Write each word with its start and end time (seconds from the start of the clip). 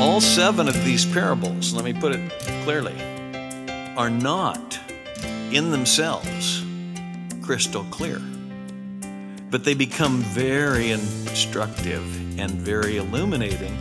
All 0.00 0.20
seven 0.20 0.68
of 0.68 0.84
these 0.84 1.04
parables, 1.06 1.72
let 1.72 1.84
me 1.84 1.92
put 1.92 2.14
it 2.14 2.30
clearly, 2.64 2.94
are 3.96 4.10
not 4.10 4.78
in 5.50 5.70
themselves 5.70 6.64
crystal 7.42 7.84
clear. 7.84 8.20
But 9.50 9.64
they 9.64 9.74
become 9.74 10.18
very 10.18 10.90
instructive 10.90 12.04
and 12.38 12.50
very 12.50 12.98
illuminating 12.98 13.74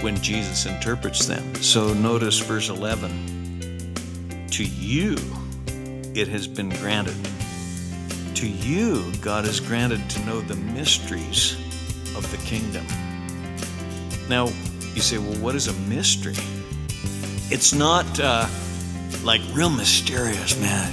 when 0.00 0.16
Jesus 0.22 0.66
interprets 0.66 1.26
them. 1.26 1.56
So 1.56 1.92
notice 1.92 2.38
verse 2.38 2.68
11 2.68 4.46
To 4.52 4.64
you 4.64 5.16
it 6.14 6.28
has 6.28 6.46
been 6.46 6.68
granted. 6.68 7.16
To 8.36 8.48
you, 8.48 9.12
God 9.20 9.44
has 9.44 9.60
granted 9.60 10.08
to 10.10 10.24
know 10.24 10.40
the 10.40 10.56
mysteries 10.56 11.54
of 12.16 12.30
the 12.30 12.38
kingdom. 12.46 12.86
Now, 14.28 14.46
you 14.94 15.00
say, 15.00 15.18
well, 15.18 15.36
what 15.38 15.54
is 15.54 15.68
a 15.68 15.72
mystery? 15.88 16.34
It's 17.50 17.72
not 17.72 18.06
uh, 18.20 18.46
like 19.22 19.40
real 19.52 19.70
mysterious, 19.70 20.58
man, 20.60 20.92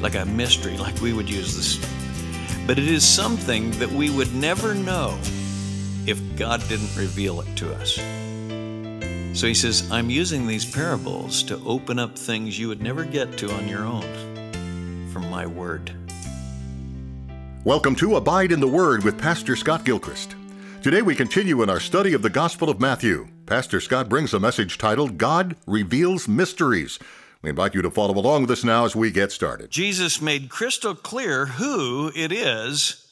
like 0.00 0.14
a 0.14 0.24
mystery, 0.24 0.76
like 0.76 1.00
we 1.00 1.12
would 1.12 1.28
use 1.28 1.56
this. 1.56 2.66
But 2.66 2.78
it 2.78 2.88
is 2.88 3.04
something 3.04 3.70
that 3.72 3.90
we 3.90 4.10
would 4.10 4.34
never 4.34 4.74
know 4.74 5.18
if 6.06 6.20
God 6.36 6.66
didn't 6.68 6.94
reveal 6.96 7.40
it 7.40 7.56
to 7.56 7.74
us. 7.74 7.94
So 9.38 9.46
he 9.46 9.54
says, 9.54 9.90
I'm 9.90 10.10
using 10.10 10.46
these 10.46 10.64
parables 10.64 11.42
to 11.44 11.60
open 11.64 11.98
up 11.98 12.18
things 12.18 12.58
you 12.58 12.68
would 12.68 12.80
never 12.82 13.04
get 13.04 13.36
to 13.38 13.52
on 13.52 13.68
your 13.68 13.84
own 13.84 15.10
from 15.12 15.30
my 15.30 15.46
word. 15.46 15.92
Welcome 17.64 17.96
to 17.96 18.16
Abide 18.16 18.52
in 18.52 18.60
the 18.60 18.68
Word 18.68 19.04
with 19.04 19.18
Pastor 19.18 19.56
Scott 19.56 19.84
Gilchrist. 19.84 20.36
Today 20.82 21.02
we 21.02 21.14
continue 21.14 21.62
in 21.62 21.70
our 21.70 21.80
study 21.80 22.12
of 22.12 22.22
the 22.22 22.30
Gospel 22.30 22.70
of 22.70 22.80
Matthew. 22.80 23.26
Pastor 23.46 23.80
Scott 23.80 24.08
brings 24.08 24.34
a 24.34 24.40
message 24.40 24.76
titled 24.76 25.18
God 25.18 25.54
Reveals 25.68 26.26
Mysteries. 26.26 26.98
We 27.42 27.50
invite 27.50 27.76
you 27.76 27.82
to 27.82 27.92
follow 27.92 28.18
along 28.18 28.42
with 28.42 28.50
us 28.50 28.64
now 28.64 28.84
as 28.84 28.96
we 28.96 29.12
get 29.12 29.30
started. 29.30 29.70
Jesus 29.70 30.20
made 30.20 30.48
crystal 30.48 30.96
clear 30.96 31.46
who 31.46 32.10
it 32.16 32.32
is 32.32 33.06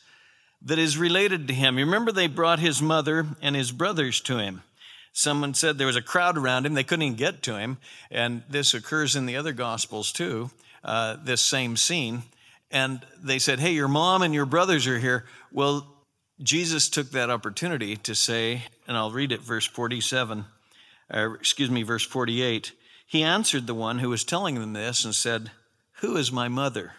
that 0.61 0.81
is 0.81 0.99
related 0.99 1.47
to 1.47 1.55
him. 1.55 1.79
You 1.79 1.85
remember 1.85 2.11
they 2.11 2.27
brought 2.27 2.59
his 2.59 2.83
mother 2.83 3.27
and 3.41 3.55
his 3.55 3.71
brothers 3.71 4.21
to 4.23 4.39
him. 4.39 4.65
Someone 5.13 5.55
said 5.55 5.79
there 5.79 5.87
was 5.87 5.95
a 5.95 6.03
crowd 6.03 6.37
around 6.37 6.67
him, 6.67 6.75
they 6.75 6.83
couldn't 6.83 7.05
even 7.05 7.17
get 7.17 7.45
to 7.45 7.57
him. 7.57 7.79
And 8.11 8.43
this 8.49 8.75
occurs 8.75 9.15
in 9.15 9.27
the 9.27 9.37
other 9.37 9.53
Gospels 9.53 10.11
too, 10.11 10.51
uh, 10.83 11.17
this 11.23 11.43
same 11.43 11.77
scene. 11.77 12.25
And 12.73 13.07
they 13.23 13.39
said, 13.39 13.61
Hey, 13.61 13.73
your 13.73 13.87
mom 13.87 14.23
and 14.23 14.35
your 14.35 14.47
brothers 14.47 14.89
are 14.89 14.99
here. 14.99 15.27
Well, 15.53 15.94
Jesus 16.43 16.89
took 16.89 17.11
that 17.11 17.31
opportunity 17.31 17.97
to 17.97 18.15
say, 18.15 18.65
and 18.89 18.97
I'll 18.97 19.13
read 19.13 19.33
it, 19.33 19.41
verse 19.41 19.67
47, 19.67 20.45
or 21.13 21.35
excuse 21.37 21.71
me, 21.71 21.83
verse 21.83 22.05
48. 22.05 22.73
He 23.07 23.23
answered 23.23 23.67
the 23.67 23.75
one 23.75 24.01
who 24.01 24.11
was 24.11 24.25
telling 24.25 24.57
them 24.57 24.73
this 24.73 25.05
and 25.05 25.15
said, 25.15 25.53
Who 26.01 26.17
is 26.17 26.33
my 26.33 26.49
mother? 26.49 26.95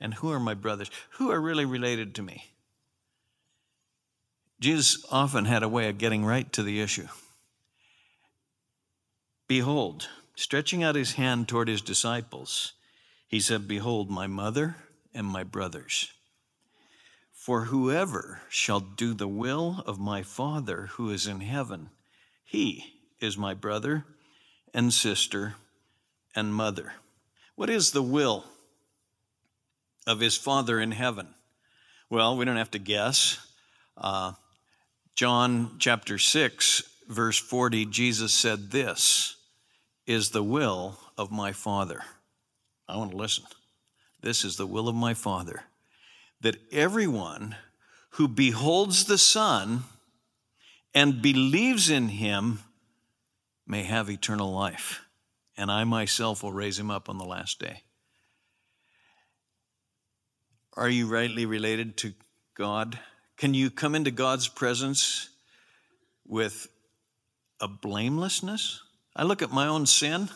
And 0.00 0.14
who 0.14 0.30
are 0.32 0.40
my 0.40 0.54
brothers? 0.54 0.90
Who 1.12 1.30
are 1.30 1.40
really 1.40 1.64
related 1.64 2.14
to 2.16 2.22
me? 2.22 2.44
Jesus 4.60 5.04
often 5.10 5.46
had 5.46 5.62
a 5.62 5.68
way 5.68 5.88
of 5.88 5.98
getting 5.98 6.24
right 6.24 6.52
to 6.52 6.62
the 6.62 6.80
issue. 6.80 7.08
Behold, 9.48 10.08
stretching 10.36 10.82
out 10.82 10.94
his 10.94 11.12
hand 11.12 11.48
toward 11.48 11.68
his 11.68 11.80
disciples, 11.80 12.72
he 13.28 13.40
said, 13.40 13.68
Behold, 13.68 14.10
my 14.10 14.26
mother 14.26 14.76
and 15.14 15.26
my 15.26 15.44
brothers. 15.44 16.12
For 17.44 17.66
whoever 17.66 18.40
shall 18.48 18.80
do 18.80 19.12
the 19.12 19.28
will 19.28 19.84
of 19.84 19.98
my 19.98 20.22
Father 20.22 20.86
who 20.92 21.10
is 21.10 21.26
in 21.26 21.42
heaven, 21.42 21.90
he 22.42 22.94
is 23.20 23.36
my 23.36 23.52
brother 23.52 24.06
and 24.72 24.90
sister 24.90 25.56
and 26.34 26.54
mother. 26.54 26.94
What 27.54 27.68
is 27.68 27.90
the 27.90 28.02
will 28.02 28.46
of 30.06 30.20
his 30.20 30.38
Father 30.38 30.80
in 30.80 30.92
heaven? 30.92 31.34
Well, 32.08 32.34
we 32.34 32.46
don't 32.46 32.56
have 32.56 32.70
to 32.70 32.78
guess. 32.78 33.38
Uh, 33.94 34.32
John 35.14 35.76
chapter 35.78 36.16
6, 36.16 36.82
verse 37.10 37.38
40, 37.38 37.84
Jesus 37.84 38.32
said, 38.32 38.70
This 38.70 39.36
is 40.06 40.30
the 40.30 40.42
will 40.42 40.98
of 41.18 41.30
my 41.30 41.52
Father. 41.52 42.00
I 42.88 42.96
want 42.96 43.10
to 43.10 43.18
listen. 43.18 43.44
This 44.22 44.46
is 44.46 44.56
the 44.56 44.66
will 44.66 44.88
of 44.88 44.94
my 44.94 45.12
Father 45.12 45.64
that 46.44 46.60
everyone 46.70 47.56
who 48.10 48.28
beholds 48.28 49.06
the 49.06 49.16
Son 49.16 49.82
and 50.94 51.22
believes 51.22 51.88
in 51.88 52.08
him 52.08 52.58
may 53.66 53.82
have 53.82 54.10
eternal 54.10 54.52
life, 54.52 55.00
and 55.56 55.70
I 55.70 55.84
myself 55.84 56.42
will 56.42 56.52
raise 56.52 56.78
him 56.78 56.90
up 56.90 57.08
on 57.08 57.16
the 57.16 57.24
last 57.24 57.60
day. 57.60 57.80
Are 60.74 60.88
you 60.90 61.06
rightly 61.06 61.46
related 61.46 61.96
to 61.98 62.12
God? 62.54 62.98
Can 63.38 63.54
you 63.54 63.70
come 63.70 63.94
into 63.94 64.10
God's 64.10 64.46
presence 64.46 65.30
with 66.26 66.68
a 67.58 67.68
blamelessness? 67.68 68.82
I 69.16 69.22
look 69.22 69.40
at 69.40 69.50
my 69.50 69.66
own 69.66 69.86
sin, 69.86 70.28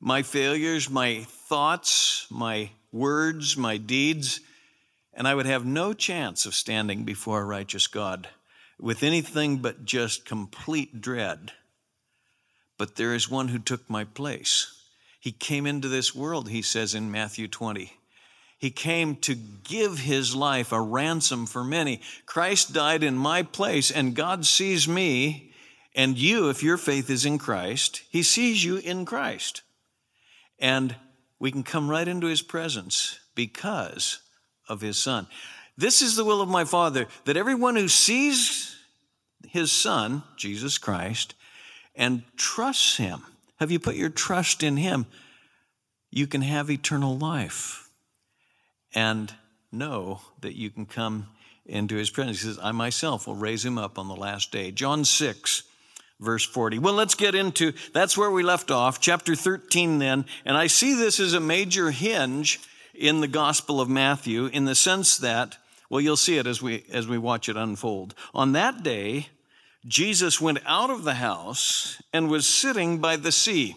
my 0.00 0.22
failures, 0.24 0.90
my 0.90 1.24
thoughts, 1.28 2.26
my 2.28 2.70
words, 2.90 3.56
my 3.56 3.76
deeds, 3.76 4.40
and 5.18 5.26
I 5.26 5.34
would 5.34 5.46
have 5.46 5.66
no 5.66 5.92
chance 5.92 6.46
of 6.46 6.54
standing 6.54 7.02
before 7.02 7.42
a 7.42 7.44
righteous 7.44 7.88
God 7.88 8.28
with 8.78 9.02
anything 9.02 9.56
but 9.56 9.84
just 9.84 10.24
complete 10.24 11.00
dread. 11.00 11.50
But 12.78 12.94
there 12.94 13.12
is 13.12 13.28
one 13.28 13.48
who 13.48 13.58
took 13.58 13.90
my 13.90 14.04
place. 14.04 14.80
He 15.18 15.32
came 15.32 15.66
into 15.66 15.88
this 15.88 16.14
world, 16.14 16.48
he 16.48 16.62
says 16.62 16.94
in 16.94 17.10
Matthew 17.10 17.48
20. 17.48 17.92
He 18.60 18.70
came 18.70 19.16
to 19.16 19.34
give 19.34 19.98
his 19.98 20.36
life 20.36 20.70
a 20.70 20.80
ransom 20.80 21.46
for 21.46 21.64
many. 21.64 22.00
Christ 22.24 22.72
died 22.72 23.02
in 23.02 23.16
my 23.16 23.42
place, 23.42 23.90
and 23.90 24.14
God 24.14 24.46
sees 24.46 24.86
me 24.86 25.52
and 25.96 26.16
you, 26.16 26.48
if 26.48 26.62
your 26.62 26.76
faith 26.76 27.10
is 27.10 27.26
in 27.26 27.38
Christ, 27.38 28.02
he 28.08 28.22
sees 28.22 28.62
you 28.62 28.76
in 28.76 29.04
Christ. 29.04 29.62
And 30.60 30.94
we 31.40 31.50
can 31.50 31.64
come 31.64 31.90
right 31.90 32.06
into 32.06 32.28
his 32.28 32.42
presence 32.42 33.18
because 33.34 34.20
of 34.68 34.80
his 34.80 34.98
son. 34.98 35.26
This 35.76 36.02
is 36.02 36.16
the 36.16 36.24
will 36.24 36.40
of 36.40 36.48
my 36.48 36.64
Father, 36.64 37.06
that 37.24 37.36
everyone 37.36 37.76
who 37.76 37.88
sees 37.88 38.76
his 39.48 39.70
son, 39.70 40.22
Jesus 40.36 40.78
Christ, 40.78 41.34
and 41.94 42.22
trusts 42.36 42.96
him, 42.96 43.22
have 43.58 43.70
you 43.70 43.78
put 43.78 43.96
your 43.96 44.08
trust 44.08 44.62
in 44.62 44.76
him? 44.76 45.06
You 46.10 46.26
can 46.26 46.42
have 46.42 46.70
eternal 46.70 47.16
life 47.18 47.90
and 48.94 49.32
know 49.70 50.20
that 50.40 50.56
you 50.56 50.70
can 50.70 50.86
come 50.86 51.28
into 51.66 51.96
his 51.96 52.10
presence. 52.10 52.40
He 52.40 52.48
says, 52.48 52.58
I 52.62 52.72
myself 52.72 53.26
will 53.26 53.34
raise 53.34 53.64
him 53.64 53.78
up 53.78 53.98
on 53.98 54.08
the 54.08 54.16
last 54.16 54.50
day. 54.50 54.70
John 54.70 55.04
6, 55.04 55.62
verse 56.18 56.44
40. 56.44 56.78
Well, 56.78 56.94
let's 56.94 57.14
get 57.14 57.34
into 57.34 57.72
that's 57.92 58.16
where 58.16 58.30
we 58.30 58.42
left 58.42 58.70
off, 58.70 59.00
chapter 59.00 59.34
13 59.34 59.98
then. 59.98 60.24
And 60.44 60.56
I 60.56 60.66
see 60.66 60.94
this 60.94 61.20
as 61.20 61.34
a 61.34 61.40
major 61.40 61.90
hinge 61.90 62.60
in 62.98 63.20
the 63.20 63.28
Gospel 63.28 63.80
of 63.80 63.88
Matthew 63.88 64.46
in 64.46 64.64
the 64.64 64.74
sense 64.74 65.16
that, 65.18 65.56
well, 65.88 66.00
you'll 66.00 66.16
see 66.16 66.38
it 66.38 66.46
as 66.46 66.60
we, 66.60 66.84
as 66.92 67.06
we 67.06 67.16
watch 67.16 67.48
it 67.48 67.56
unfold. 67.56 68.14
On 68.34 68.52
that 68.52 68.82
day, 68.82 69.28
Jesus 69.86 70.40
went 70.40 70.58
out 70.66 70.90
of 70.90 71.04
the 71.04 71.14
house 71.14 72.02
and 72.12 72.28
was 72.28 72.46
sitting 72.46 72.98
by 72.98 73.16
the 73.16 73.32
sea, 73.32 73.76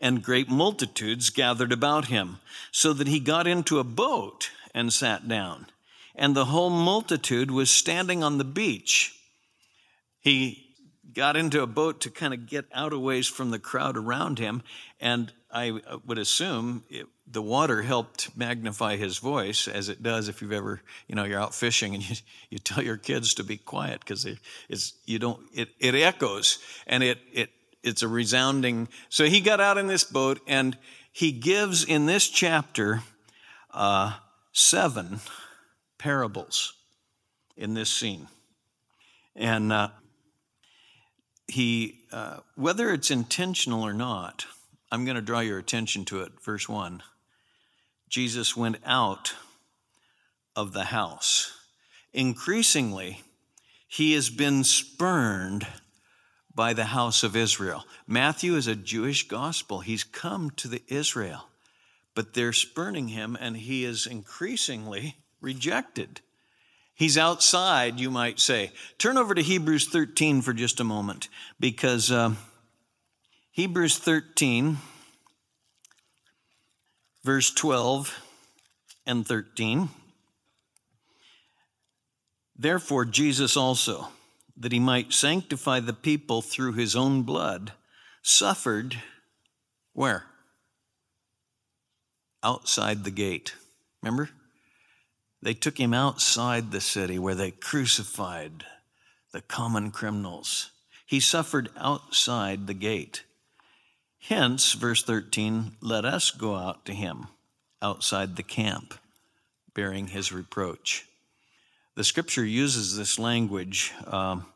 and 0.00 0.22
great 0.22 0.48
multitudes 0.48 1.30
gathered 1.30 1.72
about 1.72 2.06
him, 2.06 2.38
so 2.70 2.92
that 2.92 3.08
he 3.08 3.20
got 3.20 3.46
into 3.46 3.78
a 3.78 3.84
boat 3.84 4.50
and 4.72 4.92
sat 4.92 5.28
down. 5.28 5.66
And 6.14 6.34
the 6.34 6.46
whole 6.46 6.70
multitude 6.70 7.50
was 7.50 7.70
standing 7.70 8.22
on 8.22 8.38
the 8.38 8.44
beach. 8.44 9.18
He 10.20 10.63
got 11.14 11.36
into 11.36 11.62
a 11.62 11.66
boat 11.66 12.02
to 12.02 12.10
kind 12.10 12.34
of 12.34 12.46
get 12.46 12.66
out 12.72 12.92
of 12.92 13.00
ways 13.00 13.26
from 13.26 13.50
the 13.50 13.58
crowd 13.58 13.96
around 13.96 14.38
him. 14.38 14.62
And 15.00 15.32
I 15.50 15.80
would 16.04 16.18
assume 16.18 16.84
it, 16.90 17.06
the 17.26 17.42
water 17.42 17.82
helped 17.82 18.36
magnify 18.36 18.96
his 18.96 19.18
voice, 19.18 19.68
as 19.68 19.88
it 19.88 20.02
does 20.02 20.28
if 20.28 20.42
you've 20.42 20.52
ever, 20.52 20.82
you 21.08 21.14
know, 21.14 21.24
you're 21.24 21.40
out 21.40 21.54
fishing 21.54 21.94
and 21.94 22.02
you, 22.10 22.16
you 22.50 22.58
tell 22.58 22.82
your 22.82 22.96
kids 22.96 23.34
to 23.34 23.44
be 23.44 23.56
quiet 23.56 24.00
because 24.00 24.26
it's 24.68 24.94
you 25.06 25.18
don't 25.18 25.40
it, 25.54 25.68
it 25.78 25.94
echoes 25.94 26.58
and 26.86 27.02
it 27.02 27.18
it 27.32 27.50
it's 27.82 28.02
a 28.02 28.08
resounding. 28.08 28.88
So 29.08 29.24
he 29.24 29.40
got 29.40 29.60
out 29.60 29.78
in 29.78 29.86
this 29.86 30.04
boat 30.04 30.40
and 30.46 30.76
he 31.12 31.30
gives 31.30 31.84
in 31.84 32.06
this 32.06 32.28
chapter 32.28 33.02
uh, 33.72 34.14
seven 34.52 35.20
parables 35.98 36.74
in 37.56 37.74
this 37.74 37.90
scene, 37.90 38.26
and 39.36 39.72
uh, 39.72 39.88
he, 41.48 42.00
uh, 42.12 42.38
whether 42.54 42.92
it's 42.92 43.10
intentional 43.10 43.82
or 43.82 43.92
not, 43.92 44.46
I'm 44.90 45.04
going 45.04 45.16
to 45.16 45.22
draw 45.22 45.40
your 45.40 45.58
attention 45.58 46.04
to 46.06 46.22
it. 46.22 46.32
Verse 46.42 46.68
1 46.68 47.02
Jesus 48.08 48.56
went 48.56 48.76
out 48.84 49.34
of 50.54 50.72
the 50.72 50.84
house. 50.84 51.52
Increasingly, 52.12 53.22
he 53.88 54.12
has 54.12 54.30
been 54.30 54.62
spurned 54.62 55.66
by 56.54 56.72
the 56.72 56.84
house 56.84 57.24
of 57.24 57.34
Israel. 57.34 57.84
Matthew 58.06 58.54
is 58.54 58.68
a 58.68 58.76
Jewish 58.76 59.26
gospel. 59.26 59.80
He's 59.80 60.04
come 60.04 60.50
to 60.50 60.68
the 60.68 60.82
Israel, 60.86 61.48
but 62.14 62.34
they're 62.34 62.52
spurning 62.52 63.08
him 63.08 63.36
and 63.40 63.56
he 63.56 63.84
is 63.84 64.06
increasingly 64.06 65.16
rejected. 65.40 66.20
He's 66.94 67.18
outside, 67.18 67.98
you 67.98 68.10
might 68.10 68.38
say. 68.38 68.70
Turn 68.98 69.18
over 69.18 69.34
to 69.34 69.42
Hebrews 69.42 69.88
13 69.88 70.42
for 70.42 70.52
just 70.52 70.78
a 70.78 70.84
moment 70.84 71.28
because 71.58 72.10
uh, 72.10 72.34
Hebrews 73.50 73.98
13, 73.98 74.78
verse 77.24 77.52
12 77.52 78.20
and 79.06 79.26
13. 79.26 79.88
Therefore, 82.56 83.04
Jesus 83.04 83.56
also, 83.56 84.08
that 84.56 84.70
he 84.70 84.78
might 84.78 85.12
sanctify 85.12 85.80
the 85.80 85.92
people 85.92 86.42
through 86.42 86.74
his 86.74 86.94
own 86.94 87.22
blood, 87.22 87.72
suffered 88.22 89.02
where? 89.94 90.24
Outside 92.42 93.02
the 93.02 93.10
gate. 93.10 93.54
Remember? 94.02 94.30
They 95.44 95.52
took 95.52 95.78
him 95.78 95.92
outside 95.92 96.70
the 96.70 96.80
city 96.80 97.18
where 97.18 97.34
they 97.34 97.50
crucified 97.50 98.64
the 99.30 99.42
common 99.42 99.90
criminals. 99.90 100.70
He 101.04 101.20
suffered 101.20 101.68
outside 101.76 102.66
the 102.66 102.72
gate. 102.72 103.24
Hence, 104.20 104.72
verse 104.72 105.02
13, 105.02 105.72
let 105.82 106.06
us 106.06 106.30
go 106.30 106.56
out 106.56 106.86
to 106.86 106.94
him 106.94 107.26
outside 107.82 108.36
the 108.36 108.42
camp, 108.42 108.94
bearing 109.74 110.06
his 110.06 110.32
reproach. 110.32 111.04
The 111.94 112.04
scripture 112.04 112.44
uses 112.44 112.96
this 112.96 113.18
language, 113.18 113.92
um, 114.06 114.46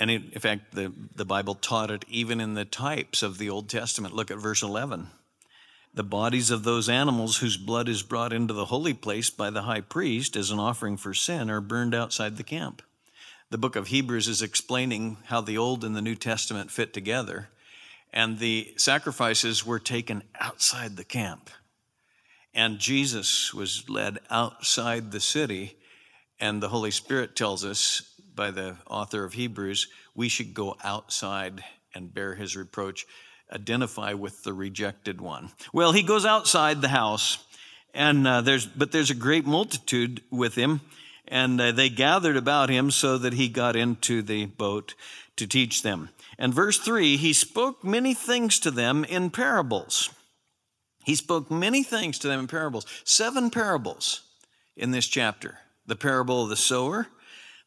and 0.00 0.10
in 0.10 0.40
fact, 0.40 0.74
the, 0.74 0.92
the 1.14 1.24
Bible 1.24 1.54
taught 1.54 1.92
it 1.92 2.04
even 2.08 2.40
in 2.40 2.54
the 2.54 2.64
types 2.64 3.22
of 3.22 3.38
the 3.38 3.50
Old 3.50 3.68
Testament. 3.68 4.16
Look 4.16 4.32
at 4.32 4.38
verse 4.38 4.64
11. 4.64 5.06
The 5.92 6.04
bodies 6.04 6.50
of 6.50 6.62
those 6.62 6.88
animals 6.88 7.38
whose 7.38 7.56
blood 7.56 7.88
is 7.88 8.02
brought 8.02 8.32
into 8.32 8.54
the 8.54 8.66
holy 8.66 8.94
place 8.94 9.30
by 9.30 9.50
the 9.50 9.62
high 9.62 9.80
priest 9.80 10.36
as 10.36 10.50
an 10.50 10.58
offering 10.58 10.96
for 10.96 11.14
sin 11.14 11.50
are 11.50 11.60
burned 11.60 11.94
outside 11.94 12.36
the 12.36 12.44
camp. 12.44 12.82
The 13.50 13.58
book 13.58 13.74
of 13.74 13.88
Hebrews 13.88 14.28
is 14.28 14.42
explaining 14.42 15.16
how 15.24 15.40
the 15.40 15.58
Old 15.58 15.84
and 15.84 15.96
the 15.96 16.02
New 16.02 16.14
Testament 16.14 16.70
fit 16.70 16.92
together, 16.94 17.48
and 18.12 18.38
the 18.38 18.72
sacrifices 18.76 19.66
were 19.66 19.80
taken 19.80 20.22
outside 20.38 20.96
the 20.96 21.04
camp. 21.04 21.50
And 22.54 22.78
Jesus 22.78 23.52
was 23.52 23.88
led 23.88 24.18
outside 24.30 25.10
the 25.10 25.20
city 25.20 25.76
and 26.40 26.62
the 26.62 26.70
Holy 26.70 26.90
Spirit 26.90 27.36
tells 27.36 27.64
us 27.64 28.02
by 28.34 28.50
the 28.50 28.76
author 28.86 29.24
of 29.24 29.34
Hebrews, 29.34 29.88
we 30.14 30.28
should 30.28 30.54
go 30.54 30.76
outside 30.82 31.62
and 31.94 32.12
bear 32.12 32.34
his 32.34 32.56
reproach, 32.56 33.04
identify 33.52 34.12
with 34.12 34.42
the 34.42 34.52
rejected 34.52 35.20
one. 35.20 35.50
Well, 35.72 35.92
he 35.92 36.02
goes 36.02 36.24
outside 36.24 36.80
the 36.80 36.88
house, 36.88 37.38
and 37.94 38.26
uh, 38.26 38.40
there's 38.40 38.66
but 38.66 38.92
there's 38.92 39.10
a 39.10 39.14
great 39.14 39.46
multitude 39.46 40.22
with 40.30 40.54
him, 40.54 40.80
and 41.26 41.60
uh, 41.60 41.72
they 41.72 41.88
gathered 41.88 42.36
about 42.36 42.70
him 42.70 42.90
so 42.90 43.18
that 43.18 43.34
he 43.34 43.48
got 43.48 43.76
into 43.76 44.22
the 44.22 44.46
boat 44.46 44.94
to 45.36 45.46
teach 45.46 45.82
them. 45.82 46.10
And 46.38 46.54
verse 46.54 46.78
3, 46.78 47.16
he 47.16 47.32
spoke 47.32 47.84
many 47.84 48.14
things 48.14 48.58
to 48.60 48.70
them 48.70 49.04
in 49.04 49.30
parables. 49.30 50.10
He 51.04 51.14
spoke 51.14 51.50
many 51.50 51.82
things 51.82 52.18
to 52.18 52.28
them 52.28 52.40
in 52.40 52.46
parables, 52.46 52.86
seven 53.04 53.50
parables 53.50 54.22
in 54.76 54.90
this 54.90 55.06
chapter 55.06 55.58
the 55.86 55.96
parable 55.96 56.44
of 56.44 56.48
the 56.48 56.56
sower, 56.56 57.08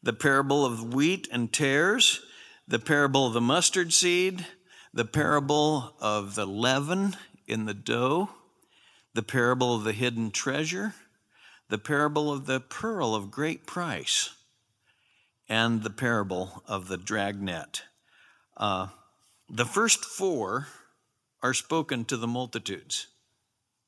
the 0.02 0.12
parable 0.12 0.64
of 0.64 0.94
wheat 0.94 1.28
and 1.30 1.52
tares, 1.52 2.20
the 2.66 2.78
parable 2.78 3.26
of 3.26 3.34
the 3.34 3.40
mustard 3.40 3.92
seed, 3.92 4.46
the 4.94 5.04
parable 5.04 5.94
of 6.00 6.34
the 6.36 6.46
leaven 6.46 7.16
in 7.46 7.66
the 7.66 7.74
dough, 7.74 8.30
the 9.12 9.22
parable 9.22 9.74
of 9.74 9.84
the 9.84 9.92
hidden 9.92 10.30
treasure, 10.30 10.94
the 11.68 11.78
parable 11.78 12.32
of 12.32 12.46
the 12.46 12.60
pearl 12.60 13.14
of 13.14 13.30
great 13.30 13.66
price, 13.66 14.30
and 15.48 15.82
the 15.82 15.90
parable 15.90 16.62
of 16.66 16.88
the 16.88 16.96
dragnet. 16.96 17.82
Uh, 18.56 18.86
the 19.50 19.66
first 19.66 20.04
four 20.04 20.68
are 21.42 21.52
spoken 21.52 22.04
to 22.06 22.16
the 22.16 22.28
multitudes. 22.28 23.08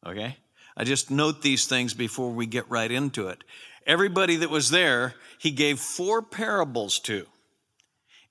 Okay? 0.05 0.37
I 0.76 0.85
just 0.85 1.11
note 1.11 1.41
these 1.41 1.67
things 1.67 1.94
before 1.94 2.32
we 2.32 2.47
get 2.47 2.69
right 2.69 2.91
into 2.91 3.29
it 3.29 3.43
everybody 3.87 4.37
that 4.37 4.50
was 4.50 4.70
there, 4.70 5.14
he 5.38 5.50
gave 5.50 5.79
four 5.79 6.20
parables 6.20 6.99
to. 6.99 7.26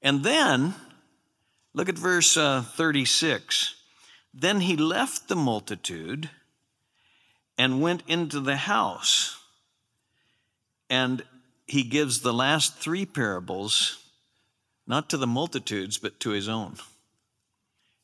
And 0.01 0.23
then, 0.23 0.75
look 1.75 1.89
at 1.89 1.97
verse 1.97 2.35
uh, 2.37 2.63
36. 2.63 3.75
Then 4.33 4.61
he 4.61 4.75
left 4.75 5.27
the 5.27 5.35
multitude 5.35 6.29
and 7.57 7.81
went 7.81 8.01
into 8.07 8.39
the 8.39 8.55
house. 8.55 9.37
And 10.89 11.23
he 11.67 11.83
gives 11.83 12.21
the 12.21 12.33
last 12.33 12.77
three 12.77 13.05
parables 13.05 14.01
not 14.87 15.09
to 15.09 15.17
the 15.17 15.27
multitudes, 15.27 15.97
but 15.97 16.19
to 16.21 16.29
his 16.29 16.47
own, 16.47 16.75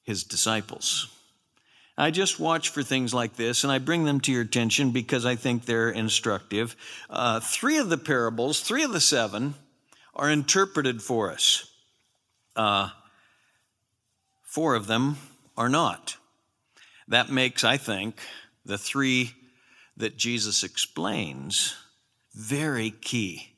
his 0.04 0.24
disciples. 0.24 1.08
I 1.98 2.10
just 2.10 2.40
watch 2.40 2.70
for 2.70 2.82
things 2.82 3.14
like 3.14 3.36
this 3.36 3.64
and 3.64 3.72
I 3.72 3.78
bring 3.78 4.04
them 4.04 4.20
to 4.22 4.32
your 4.32 4.42
attention 4.42 4.92
because 4.92 5.26
I 5.26 5.36
think 5.36 5.66
they're 5.66 5.92
instructive. 5.92 6.76
Uh, 7.10 7.40
three 7.40 7.78
of 7.78 7.90
the 7.90 7.98
parables, 7.98 8.62
three 8.62 8.84
of 8.84 8.92
the 8.92 9.02
seven, 9.02 9.54
are 10.16 10.30
interpreted 10.30 11.02
for 11.02 11.32
us. 11.32 11.70
Uh, 12.56 12.90
four 14.51 14.75
of 14.75 14.86
them 14.86 15.15
are 15.56 15.69
not. 15.69 16.18
That 17.07 17.30
makes, 17.30 17.63
I 17.63 17.77
think, 17.77 18.19
the 18.65 18.77
three 18.77 19.31
that 19.95 20.18
Jesus 20.18 20.63
explains 20.63 21.77
very 22.36 22.92
key 22.92 23.53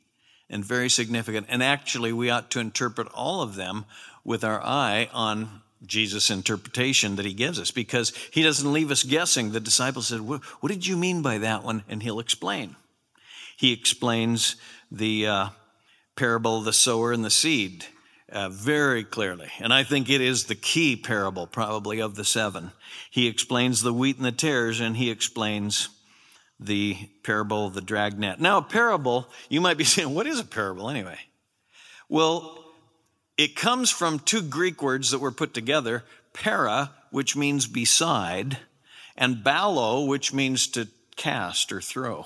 and 0.52 0.64
very 0.64 0.90
significant. 0.90 1.48
And 1.50 1.64
actually, 1.64 2.14
we 2.14 2.30
ought 2.30 2.52
to 2.52 2.60
interpret 2.60 3.08
all 3.08 3.42
of 3.42 3.56
them 3.56 3.86
with 4.24 4.44
our 4.44 4.62
eye 4.64 5.10
on 5.12 5.62
Jesus' 5.84 6.30
interpretation 6.30 7.16
that 7.16 7.26
he 7.26 7.34
gives 7.34 7.60
us 7.60 7.72
because 7.72 8.14
he 8.32 8.44
doesn't 8.44 8.72
leave 8.72 8.92
us 8.92 9.02
guessing. 9.02 9.52
The 9.52 9.60
disciples 9.60 10.08
said, 10.08 10.22
What, 10.22 10.44
did 10.68 10.86
you 10.86 10.96
mean 10.96 11.24
by 11.24 11.40
that 11.40 11.64
one? 11.64 11.84
And 11.90 12.04
he'll 12.04 12.20
explain. 12.20 12.76
He 13.58 13.74
explains 13.74 14.58
the 14.92 15.26
uh, 15.26 15.50
parable 16.16 16.60
of 16.60 16.66
the 16.66 16.74
sower 16.74 17.12
and 17.12 17.26
the 17.26 17.32
seed 17.32 17.88
uh, 18.34 18.50
very 18.50 19.04
clearly. 19.04 19.50
And 19.60 19.72
I 19.72 19.84
think 19.84 20.10
it 20.10 20.20
is 20.20 20.46
the 20.46 20.56
key 20.56 20.96
parable, 20.96 21.48
probably, 21.48 22.00
of 22.00 22.16
the 22.16 22.26
seven. 22.26 22.72
He 23.10 23.28
explains 23.28 23.82
the 23.82 23.94
wheat 23.94 24.18
and 24.18 24.26
the 24.26 24.32
tares, 24.32 24.80
and 24.80 24.98
he 24.98 25.10
explains 25.10 25.90
the 26.60 26.98
parable 27.24 27.68
of 27.68 27.74
the 27.74 27.82
dragnet. 27.82 28.40
Now, 28.40 28.58
a 28.58 28.64
parable, 28.64 29.30
you 29.50 29.62
might 29.62 29.78
be 29.78 29.84
saying, 29.84 30.14
What 30.14 30.28
is 30.28 30.40
a 30.40 30.46
parable 30.46 30.90
anyway? 30.90 31.20
Well, 32.10 32.60
it 33.38 33.56
comes 33.56 33.90
from 33.90 34.20
two 34.20 34.42
Greek 34.42 34.82
words 34.82 35.12
that 35.12 35.20
were 35.20 35.32
put 35.32 35.54
together 35.54 36.04
para, 36.34 36.92
which 37.12 37.36
means 37.36 37.68
beside, 37.68 38.58
and 39.16 39.44
ballo, 39.44 40.06
which 40.06 40.34
means 40.34 40.68
to 40.68 40.88
cast 41.16 41.72
or 41.72 41.82
throw. 41.82 42.26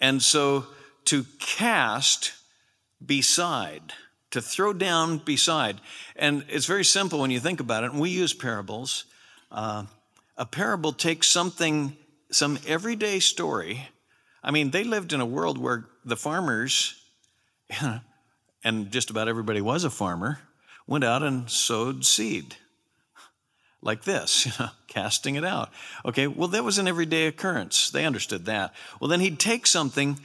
And 0.00 0.20
so 0.22 0.66
to 1.06 1.24
cast 1.38 2.32
beside, 3.04 3.92
to 4.30 4.42
throw 4.42 4.72
down 4.72 5.18
beside. 5.18 5.80
And 6.16 6.44
it's 6.48 6.66
very 6.66 6.84
simple 6.84 7.20
when 7.20 7.30
you 7.30 7.40
think 7.40 7.60
about 7.60 7.84
it. 7.84 7.92
And 7.92 8.00
we 8.00 8.10
use 8.10 8.34
parables. 8.34 9.04
Uh, 9.50 9.84
a 10.36 10.46
parable 10.46 10.92
takes 10.92 11.28
something, 11.28 11.96
some 12.30 12.58
everyday 12.66 13.20
story. 13.20 13.88
I 14.42 14.50
mean, 14.50 14.70
they 14.70 14.84
lived 14.84 15.12
in 15.12 15.20
a 15.20 15.26
world 15.26 15.58
where 15.58 15.86
the 16.04 16.16
farmers, 16.16 17.00
and 18.64 18.90
just 18.90 19.10
about 19.10 19.28
everybody 19.28 19.60
was 19.60 19.84
a 19.84 19.90
farmer, 19.90 20.40
went 20.86 21.04
out 21.04 21.22
and 21.22 21.50
sowed 21.50 22.04
seed 22.04 22.56
like 23.82 24.04
this, 24.04 24.46
you 24.46 24.52
know, 24.60 24.70
casting 24.86 25.36
it 25.36 25.44
out. 25.44 25.70
Okay, 26.04 26.26
well, 26.26 26.48
that 26.48 26.64
was 26.64 26.78
an 26.78 26.88
everyday 26.88 27.26
occurrence. 27.26 27.90
They 27.90 28.04
understood 28.04 28.46
that. 28.46 28.74
Well, 29.00 29.08
then 29.08 29.20
he'd 29.20 29.38
take 29.38 29.66
something 29.66 30.18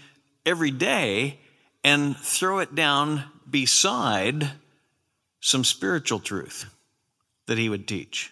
every 0.45 0.71
day 0.71 1.39
and 1.83 2.15
throw 2.17 2.59
it 2.59 2.75
down 2.75 3.23
beside 3.49 4.51
some 5.39 5.63
spiritual 5.63 6.19
truth 6.19 6.65
that 7.47 7.57
he 7.57 7.69
would 7.69 7.87
teach. 7.87 8.31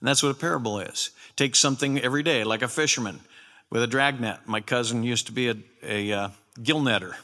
And 0.00 0.08
that's 0.08 0.22
what 0.22 0.30
a 0.30 0.34
parable 0.34 0.78
is. 0.80 1.10
Take 1.36 1.56
something 1.56 1.98
every 1.98 2.22
day, 2.22 2.44
like 2.44 2.62
a 2.62 2.68
fisherman 2.68 3.20
with 3.70 3.82
a 3.82 3.86
dragnet. 3.86 4.40
My 4.46 4.60
cousin 4.60 5.02
used 5.02 5.26
to 5.26 5.32
be 5.32 5.48
a, 5.48 5.56
a 5.82 6.12
uh, 6.12 6.28
gill 6.62 6.80
netter. 6.80 7.14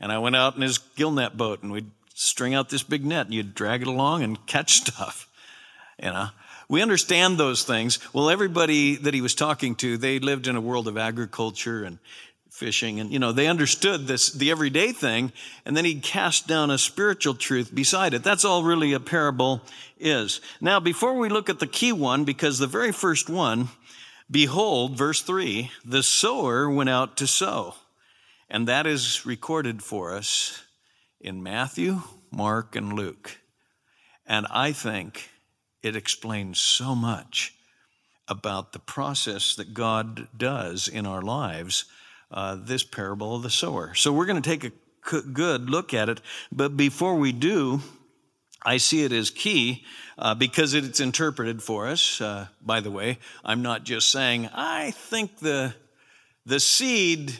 And 0.00 0.12
I 0.12 0.18
went 0.18 0.36
out 0.36 0.56
in 0.56 0.62
his 0.62 0.78
gill 0.78 1.10
net 1.10 1.36
boat 1.36 1.62
and 1.62 1.72
we'd 1.72 1.90
string 2.14 2.54
out 2.54 2.68
this 2.68 2.82
big 2.82 3.04
net 3.04 3.26
and 3.26 3.34
you'd 3.34 3.54
drag 3.54 3.82
it 3.82 3.88
along 3.88 4.22
and 4.22 4.46
catch 4.46 4.74
stuff. 4.86 5.28
You 6.00 6.10
know, 6.10 6.28
we 6.68 6.82
understand 6.82 7.38
those 7.38 7.64
things. 7.64 7.98
Well, 8.12 8.30
everybody 8.30 8.96
that 8.96 9.14
he 9.14 9.20
was 9.20 9.34
talking 9.34 9.74
to, 9.76 9.96
they 9.96 10.18
lived 10.18 10.46
in 10.46 10.54
a 10.54 10.60
world 10.60 10.86
of 10.86 10.98
agriculture 10.98 11.82
and 11.82 11.98
fishing 12.50 12.98
and 13.00 13.12
you 13.12 13.18
know 13.18 13.32
they 13.32 13.46
understood 13.46 14.06
this 14.06 14.30
the 14.32 14.50
everyday 14.50 14.92
thing 14.92 15.32
and 15.64 15.76
then 15.76 15.84
he 15.84 16.00
cast 16.00 16.46
down 16.48 16.70
a 16.70 16.78
spiritual 16.78 17.34
truth 17.34 17.74
beside 17.74 18.14
it. 18.14 18.24
That's 18.24 18.44
all 18.44 18.62
really 18.62 18.92
a 18.92 19.00
parable 19.00 19.62
is. 19.98 20.40
Now 20.60 20.80
before 20.80 21.14
we 21.14 21.28
look 21.28 21.48
at 21.48 21.58
the 21.58 21.66
key 21.66 21.92
one 21.92 22.24
because 22.24 22.58
the 22.58 22.66
very 22.66 22.92
first 22.92 23.28
one 23.28 23.68
behold 24.30 24.96
verse 24.96 25.22
3 25.22 25.70
the 25.84 26.02
sower 26.02 26.68
went 26.68 26.90
out 26.90 27.16
to 27.18 27.26
sow. 27.26 27.74
And 28.50 28.66
that 28.66 28.86
is 28.86 29.26
recorded 29.26 29.82
for 29.82 30.14
us 30.14 30.62
in 31.20 31.42
Matthew 31.42 32.02
Mark 32.30 32.76
and 32.76 32.92
Luke. 32.92 33.38
And 34.26 34.46
I 34.50 34.72
think 34.72 35.30
it 35.82 35.96
explains 35.96 36.58
so 36.58 36.94
much 36.94 37.54
about 38.26 38.72
the 38.72 38.78
process 38.78 39.54
that 39.56 39.74
God 39.74 40.28
does 40.36 40.86
in 40.86 41.06
our 41.06 41.22
lives 41.22 41.86
uh, 42.30 42.56
this 42.60 42.84
parable 42.84 43.34
of 43.36 43.42
the 43.42 43.50
sower. 43.50 43.94
So 43.94 44.12
we're 44.12 44.26
going 44.26 44.42
to 44.42 44.48
take 44.48 44.64
a 44.64 45.22
good 45.22 45.70
look 45.70 45.94
at 45.94 46.08
it. 46.08 46.20
But 46.52 46.76
before 46.76 47.16
we 47.16 47.32
do, 47.32 47.80
I 48.62 48.78
see 48.78 49.04
it 49.04 49.12
as 49.12 49.30
key 49.30 49.84
uh, 50.18 50.34
because 50.34 50.74
it's 50.74 51.00
interpreted 51.00 51.62
for 51.62 51.86
us. 51.86 52.20
Uh, 52.20 52.48
by 52.60 52.80
the 52.80 52.90
way, 52.90 53.18
I'm 53.44 53.62
not 53.62 53.84
just 53.84 54.10
saying, 54.10 54.48
I 54.52 54.90
think 54.90 55.38
the, 55.38 55.74
the 56.44 56.60
seed, 56.60 57.32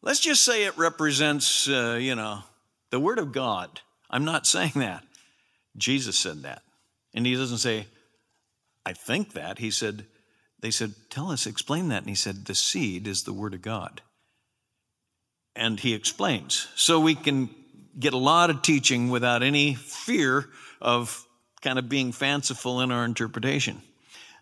let's 0.00 0.20
just 0.20 0.44
say 0.44 0.64
it 0.64 0.78
represents, 0.78 1.68
uh, 1.68 1.98
you 2.00 2.14
know, 2.14 2.42
the 2.90 3.00
Word 3.00 3.18
of 3.18 3.32
God. 3.32 3.80
I'm 4.08 4.24
not 4.24 4.46
saying 4.46 4.72
that. 4.76 5.04
Jesus 5.76 6.18
said 6.18 6.42
that. 6.42 6.62
And 7.14 7.26
he 7.26 7.34
doesn't 7.34 7.58
say, 7.58 7.86
I 8.86 8.92
think 8.92 9.34
that. 9.34 9.58
He 9.58 9.70
said, 9.70 10.06
they 10.60 10.70
said, 10.70 10.94
Tell 11.10 11.30
us, 11.30 11.46
explain 11.46 11.88
that. 11.88 12.02
And 12.02 12.08
he 12.08 12.14
said, 12.14 12.44
The 12.44 12.54
seed 12.54 13.06
is 13.06 13.22
the 13.22 13.32
Word 13.32 13.54
of 13.54 13.62
God. 13.62 14.02
And 15.54 15.78
he 15.80 15.94
explains. 15.94 16.68
So 16.76 17.00
we 17.00 17.14
can 17.14 17.50
get 17.98 18.12
a 18.12 18.18
lot 18.18 18.50
of 18.50 18.62
teaching 18.62 19.10
without 19.10 19.42
any 19.42 19.74
fear 19.74 20.48
of 20.80 21.24
kind 21.60 21.78
of 21.78 21.88
being 21.88 22.12
fanciful 22.12 22.80
in 22.80 22.92
our 22.92 23.04
interpretation. 23.04 23.82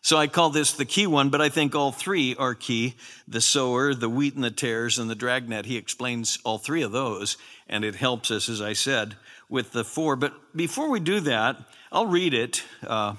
So 0.03 0.17
I 0.17 0.29
call 0.29 0.51
this 0.51 0.73
the 0.73 0.85
key 0.85 1.07
one, 1.07 1.31
but 1.31 1.41
I 1.41 1.49
think 1.49 1.75
all 1.75 1.91
three 1.91 2.37
are 2.37 2.55
key 2.55 2.95
the 3.27 3.41
sower, 3.41 3.93
the 3.93 4.09
wheat 4.09 4.37
and 4.37 4.45
the 4.45 4.53
tares, 4.53 4.99
and 4.99 5.11
the 5.11 5.17
dragnet. 5.17 5.67
He 5.67 5.77
explains 5.77 6.39
all 6.45 6.59
three 6.59 6.83
of 6.83 6.93
those, 6.93 7.37
and 7.67 7.85
it 7.85 7.97
helps 7.97 8.31
us, 8.31 8.49
as 8.49 8.61
I 8.61 8.75
said, 8.75 9.17
with 9.49 9.73
the 9.73 9.85
four. 9.85 10.15
But 10.15 10.33
before 10.55 10.91
we 10.91 11.01
do 11.01 11.21
that, 11.21 11.57
I'll 11.91 12.07
read 12.07 12.35
it. 12.35 12.63
Uh, 12.87 13.15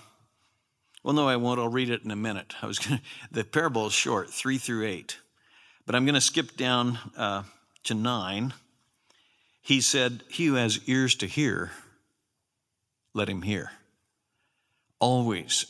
well, 1.08 1.16
no, 1.16 1.30
I 1.30 1.38
won't. 1.38 1.58
I'll 1.58 1.70
read 1.70 1.90
it 1.90 2.04
in 2.04 2.12
a 2.12 2.18
minute. 2.18 2.54
I 2.62 2.66
was 2.66 2.80
gonna, 2.86 3.02
the 3.32 3.46
parable 3.46 3.88
is 3.88 3.94
short, 3.94 4.30
three 4.30 4.58
through 4.58 4.86
eight, 4.86 5.20
but 5.86 5.96
I'm 5.96 6.04
going 6.04 6.16
to 6.16 6.22
skip 6.22 6.58
down 6.58 7.00
uh, 7.16 7.44
to 7.86 7.94
nine. 7.94 8.54
He 9.62 9.80
said, 9.80 10.24
"He 10.28 10.48
who 10.48 10.56
has 10.56 10.82
ears 10.86 11.16
to 11.16 11.26
hear, 11.26 11.72
let 13.14 13.30
him 13.30 13.44
hear." 13.44 13.72
Always, 15.00 15.68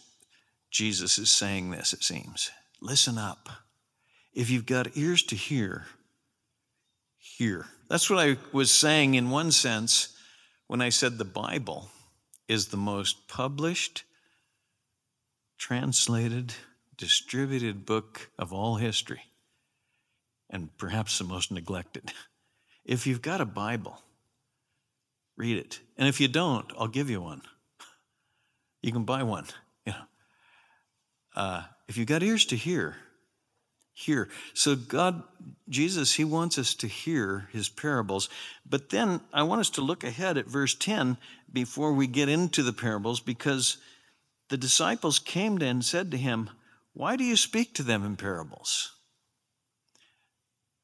Jesus 0.72 1.20
is 1.20 1.30
saying 1.30 1.70
this. 1.70 1.94
It 1.94 2.04
seems. 2.04 2.50
Listen 2.82 3.20
up. 3.20 3.48
If 4.34 4.50
you've 4.50 4.66
got 4.66 4.98
ears 4.98 5.22
to 5.26 5.36
hear, 5.36 5.86
hear. 7.20 7.68
That's 7.92 8.10
what 8.10 8.18
I 8.18 8.38
was 8.52 8.72
saying 8.72 9.14
in 9.14 9.30
one 9.30 9.52
sense 9.52 10.18
when 10.66 10.82
I 10.82 10.90
said 10.90 11.20
the 11.20 11.26
Bible 11.26 11.92
is 12.48 12.70
the 12.70 12.78
most 12.78 13.28
published 13.28 14.04
translated, 15.58 16.54
distributed 16.98 17.86
book 17.86 18.30
of 18.38 18.54
all 18.54 18.76
history, 18.76 19.22
and 20.50 20.76
perhaps 20.78 21.18
the 21.18 21.24
most 21.24 21.52
neglected. 21.52 22.12
If 22.86 23.06
you've 23.06 23.22
got 23.22 23.42
a 23.42 23.46
Bible, 23.46 24.02
read 25.36 25.58
it. 25.58 25.80
And 25.98 26.08
if 26.08 26.22
you 26.22 26.28
don't, 26.28 26.72
I'll 26.78 26.88
give 26.88 27.10
you 27.10 27.22
one. 27.22 27.42
You 28.82 28.92
can 28.92 29.04
buy 29.04 29.24
one. 29.24 29.46
You 29.86 29.94
know, 29.94 30.00
uh, 31.36 31.64
if 31.88 31.98
you've 31.98 32.08
got 32.08 32.24
ears 32.24 32.46
to 32.46 32.56
hear, 32.56 32.96
hear. 33.94 34.30
So 34.54 34.76
God, 34.76 35.24
Jesus, 35.68 36.14
He 36.14 36.24
wants 36.24 36.58
us 36.58 36.76
to 36.76 36.88
hear 36.88 37.50
His 37.52 37.70
parables. 37.70 38.30
But 38.66 38.90
then 38.90 39.22
I 39.34 39.44
want 39.44 39.62
us 39.62 39.70
to 39.72 39.82
look 39.82 40.04
ahead 40.04 40.38
at 40.38 40.48
verse 40.48 40.76
10 40.76 41.18
before 41.52 41.94
we 41.94 42.08
get 42.08 42.30
into 42.30 42.64
the 42.64 42.74
parables 42.74 43.20
because 43.20 43.78
the 44.50 44.58
disciples 44.58 45.20
came 45.20 45.58
to 45.60 45.66
and 45.66 45.84
said 45.84 46.12
to 46.12 46.18
him, 46.18 46.50
Why 46.94 47.16
do 47.16 47.24
you 47.24 47.36
speak 47.36 47.74
to 47.76 47.84
them 47.84 48.06
in 48.06 48.16
parables? 48.16 48.94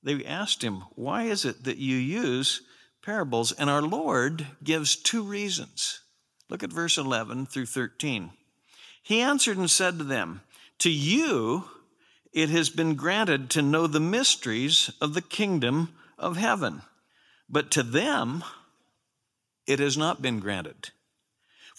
They 0.04 0.24
asked 0.26 0.64
him, 0.64 0.84
Why 0.96 1.24
is 1.24 1.46
it 1.46 1.64
that 1.64 1.78
you 1.78 1.96
use 1.96 2.62
parables? 3.02 3.52
And 3.54 3.70
our 3.70 3.82
Lord 3.82 4.46
gives 4.64 4.96
two 4.96 5.24
reasons. 5.24 6.02
Look 6.50 6.64
at 6.64 6.74
verse 6.74 6.98
11 6.98 7.46
through 7.46 7.68
13. 7.68 8.32
He 9.02 9.22
answered 9.22 9.58
and 9.58 9.70
said 9.70 9.98
to 9.98 10.04
them, 10.04 10.42
To 10.80 10.92
you 10.92 11.66
it 12.34 12.50
has 12.50 12.70
been 12.70 12.96
granted 12.96 13.50
to 13.52 13.62
know 13.62 13.88
the 13.88 14.00
mysteries 14.00 14.92
of 15.00 15.14
the 15.14 15.22
kingdom 15.22 15.90
of 16.18 16.36
heaven, 16.36 16.82
but 17.50 17.72
to 17.72 17.84
them 17.84 18.44
it 19.68 19.80
has 19.80 19.98
not 19.98 20.22
been 20.22 20.40
granted. 20.40 20.90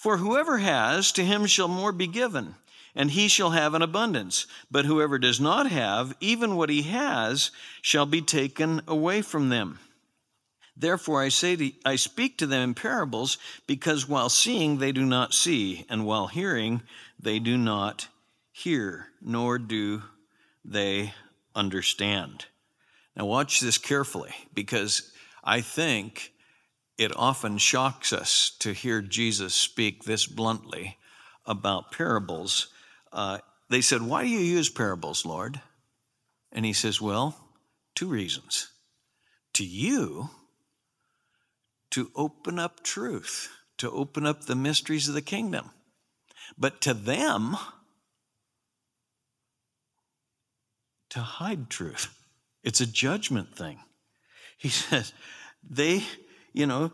For 0.04 0.18
whoever 0.18 0.58
has, 0.58 1.12
to 1.12 1.24
him 1.24 1.46
shall 1.46 1.66
more 1.66 1.90
be 1.90 2.06
given, 2.06 2.56
and 2.94 3.10
he 3.10 3.26
shall 3.26 3.52
have 3.52 3.72
an 3.72 3.80
abundance. 3.80 4.46
But 4.70 4.84
whoever 4.84 5.18
does 5.18 5.40
not 5.40 5.70
have, 5.70 6.14
even 6.20 6.56
what 6.56 6.68
he 6.68 6.82
has, 6.82 7.50
shall 7.80 8.04
be 8.04 8.20
taken 8.20 8.82
away 8.86 9.22
from 9.22 9.48
them. 9.48 9.78
Therefore 10.76 11.22
I 11.22 11.30
say 11.30 11.56
to, 11.56 11.72
I 11.86 11.96
speak 11.96 12.36
to 12.36 12.46
them 12.46 12.60
in 12.62 12.74
parables, 12.74 13.38
because 13.66 14.06
while 14.06 14.28
seeing 14.28 14.76
they 14.76 14.92
do 14.92 15.06
not 15.06 15.32
see, 15.32 15.86
and 15.88 16.04
while 16.04 16.26
hearing 16.26 16.82
they 17.18 17.38
do 17.38 17.56
not 17.56 18.08
hear, 18.52 19.06
nor 19.22 19.58
do 19.58 20.02
they 20.66 21.14
understand. 21.54 22.44
Now 23.16 23.24
watch 23.24 23.60
this 23.60 23.78
carefully, 23.78 24.34
because 24.52 25.10
I 25.42 25.62
think 25.62 26.33
it 26.96 27.12
often 27.16 27.58
shocks 27.58 28.12
us 28.12 28.52
to 28.60 28.72
hear 28.72 29.02
Jesus 29.02 29.54
speak 29.54 30.04
this 30.04 30.26
bluntly 30.26 30.98
about 31.44 31.92
parables. 31.92 32.68
Uh, 33.12 33.38
they 33.68 33.80
said, 33.80 34.02
Why 34.02 34.22
do 34.22 34.28
you 34.28 34.40
use 34.40 34.68
parables, 34.68 35.26
Lord? 35.26 35.60
And 36.52 36.64
he 36.64 36.72
says, 36.72 37.00
Well, 37.00 37.36
two 37.94 38.08
reasons. 38.08 38.68
To 39.54 39.64
you, 39.64 40.30
to 41.90 42.10
open 42.16 42.58
up 42.58 42.82
truth, 42.82 43.50
to 43.78 43.90
open 43.90 44.26
up 44.26 44.44
the 44.44 44.56
mysteries 44.56 45.08
of 45.08 45.14
the 45.14 45.22
kingdom. 45.22 45.70
But 46.58 46.80
to 46.82 46.94
them, 46.94 47.56
to 51.10 51.20
hide 51.20 51.70
truth. 51.70 52.12
It's 52.64 52.80
a 52.80 52.86
judgment 52.86 53.54
thing. 53.54 53.78
He 54.58 54.68
says, 54.70 55.12
they 55.62 56.02
you 56.54 56.66
know, 56.66 56.90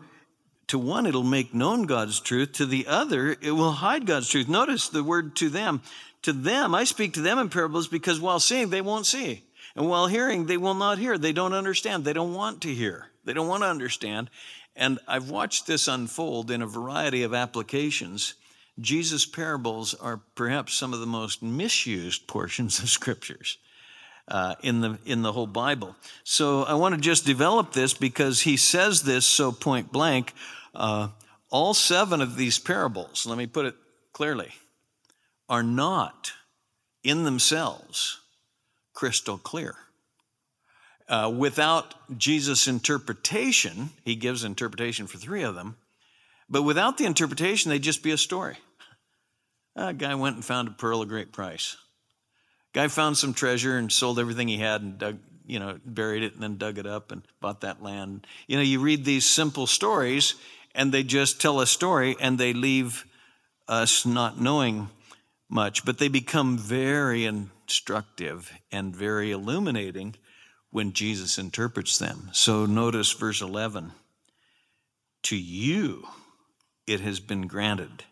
to 0.67 0.77
one, 0.77 1.05
it'll 1.05 1.23
make 1.23 1.53
known 1.53 1.83
God's 1.83 2.19
truth. 2.19 2.53
To 2.53 2.65
the 2.65 2.87
other, 2.87 3.35
it 3.41 3.51
will 3.51 3.71
hide 3.71 4.05
God's 4.05 4.29
truth. 4.29 4.49
Notice 4.49 4.89
the 4.89 5.03
word 5.03 5.35
to 5.37 5.49
them. 5.49 5.81
To 6.23 6.33
them, 6.33 6.75
I 6.75 6.83
speak 6.83 7.13
to 7.13 7.21
them 7.21 7.39
in 7.39 7.49
parables 7.49 7.87
because 7.87 8.19
while 8.19 8.39
seeing, 8.39 8.69
they 8.69 8.81
won't 8.81 9.05
see. 9.05 9.43
And 9.75 9.87
while 9.87 10.07
hearing, 10.07 10.45
they 10.45 10.57
will 10.57 10.73
not 10.73 10.97
hear. 10.97 11.17
They 11.17 11.33
don't 11.33 11.53
understand. 11.53 12.03
They 12.03 12.13
don't 12.13 12.33
want 12.33 12.61
to 12.61 12.73
hear. 12.73 13.07
They 13.23 13.33
don't 13.33 13.47
want 13.47 13.63
to 13.63 13.69
understand. 13.69 14.29
And 14.75 14.99
I've 15.07 15.29
watched 15.29 15.67
this 15.67 15.87
unfold 15.87 16.51
in 16.51 16.61
a 16.61 16.67
variety 16.67 17.23
of 17.23 17.33
applications. 17.33 18.35
Jesus' 18.79 19.25
parables 19.25 19.93
are 19.93 20.21
perhaps 20.35 20.73
some 20.73 20.93
of 20.93 20.99
the 20.99 21.05
most 21.05 21.43
misused 21.43 22.27
portions 22.27 22.79
of 22.79 22.89
scriptures 22.89 23.57
uh, 24.27 24.55
in 24.61 24.81
the 24.81 24.97
in 25.05 25.21
the 25.21 25.31
whole 25.31 25.47
Bible. 25.47 25.95
So 26.23 26.63
I 26.63 26.75
want 26.75 26.95
to 26.95 27.01
just 27.01 27.25
develop 27.25 27.73
this 27.73 27.93
because 27.93 28.41
he 28.41 28.57
says 28.57 29.03
this 29.03 29.25
so 29.25 29.51
point 29.51 29.91
blank. 29.91 30.33
Uh, 30.73 31.09
all 31.49 31.73
seven 31.73 32.21
of 32.21 32.37
these 32.37 32.57
parables, 32.59 33.25
let 33.25 33.37
me 33.37 33.45
put 33.45 33.65
it 33.65 33.75
clearly, 34.13 34.49
are 35.49 35.63
not 35.63 36.31
in 37.03 37.23
themselves 37.23 38.19
crystal 38.93 39.37
clear. 39.37 39.75
Uh, 41.09 41.33
without 41.35 41.93
Jesus' 42.17 42.67
interpretation, 42.67 43.89
he 44.05 44.15
gives 44.15 44.45
interpretation 44.45 45.07
for 45.07 45.17
three 45.17 45.43
of 45.43 45.55
them, 45.55 45.75
but 46.49 46.63
without 46.63 46.97
the 46.97 47.05
interpretation, 47.05 47.69
they'd 47.69 47.83
just 47.83 48.03
be 48.03 48.11
a 48.11 48.17
story. 48.17 48.57
A 49.75 49.93
guy 49.93 50.15
went 50.15 50.35
and 50.35 50.45
found 50.45 50.69
a 50.69 50.71
pearl 50.71 51.01
of 51.01 51.09
great 51.09 51.33
price. 51.33 51.75
Guy 52.73 52.87
found 52.87 53.17
some 53.17 53.33
treasure 53.33 53.77
and 53.77 53.91
sold 53.91 54.19
everything 54.19 54.47
he 54.47 54.57
had 54.57 54.81
and 54.81 54.97
dug, 54.97 55.19
you 55.45 55.59
know, 55.59 55.77
buried 55.85 56.23
it 56.23 56.33
and 56.33 56.41
then 56.41 56.57
dug 56.57 56.77
it 56.77 56.85
up 56.85 57.11
and 57.11 57.21
bought 57.41 57.61
that 57.61 57.83
land. 57.83 58.25
You 58.47 58.57
know, 58.57 58.63
you 58.63 58.79
read 58.79 59.03
these 59.03 59.25
simple 59.25 59.67
stories 59.67 60.35
and 60.73 60.91
they 60.91 61.03
just 61.03 61.41
tell 61.41 61.59
a 61.59 61.67
story 61.67 62.15
and 62.19 62.37
they 62.37 62.53
leave 62.53 63.05
us 63.67 64.05
not 64.05 64.39
knowing 64.39 64.89
much, 65.49 65.85
but 65.85 65.97
they 65.97 66.07
become 66.07 66.57
very 66.57 67.25
instructive 67.25 68.51
and 68.71 68.95
very 68.95 69.31
illuminating 69.31 70.15
when 70.69 70.93
Jesus 70.93 71.37
interprets 71.37 71.97
them. 71.97 72.29
So 72.31 72.65
notice 72.65 73.11
verse 73.11 73.41
11 73.41 73.91
To 75.23 75.35
you 75.35 76.07
it 76.87 77.01
has 77.01 77.19
been 77.19 77.47
granted. 77.47 78.05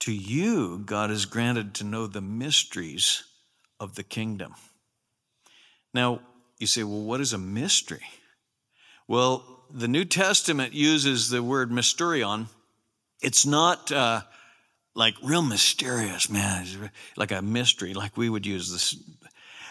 To 0.00 0.12
you, 0.12 0.78
God 0.84 1.08
has 1.10 1.24
granted 1.24 1.74
to 1.76 1.84
know 1.84 2.06
the 2.06 2.20
mysteries 2.20 3.24
of 3.80 3.94
the 3.94 4.02
kingdom. 4.02 4.54
Now, 5.92 6.20
you 6.58 6.66
say, 6.66 6.82
well, 6.82 7.02
what 7.02 7.20
is 7.20 7.32
a 7.32 7.38
mystery? 7.38 8.04
Well, 9.06 9.44
the 9.70 9.88
New 9.88 10.04
Testament 10.04 10.72
uses 10.72 11.28
the 11.28 11.42
word 11.42 11.70
mysterion. 11.70 12.46
It's 13.20 13.44
not 13.44 13.92
uh, 13.92 14.22
like 14.94 15.14
real 15.22 15.42
mysterious, 15.42 16.30
man, 16.30 16.90
like 17.16 17.32
a 17.32 17.42
mystery, 17.42 17.94
like 17.94 18.16
we 18.16 18.30
would 18.30 18.46
use 18.46 18.72
this. 18.72 18.96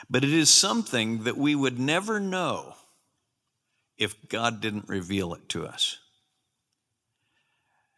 But 0.10 0.24
it 0.24 0.34
is 0.34 0.50
something 0.50 1.24
that 1.24 1.38
we 1.38 1.56
would 1.56 1.80
never 1.80 2.20
know 2.20 2.76
if 3.98 4.16
God 4.28 4.62
didn't 4.62 4.90
reveal 4.90 5.34
it 5.34 5.48
to 5.50 5.66
us. 5.66 5.98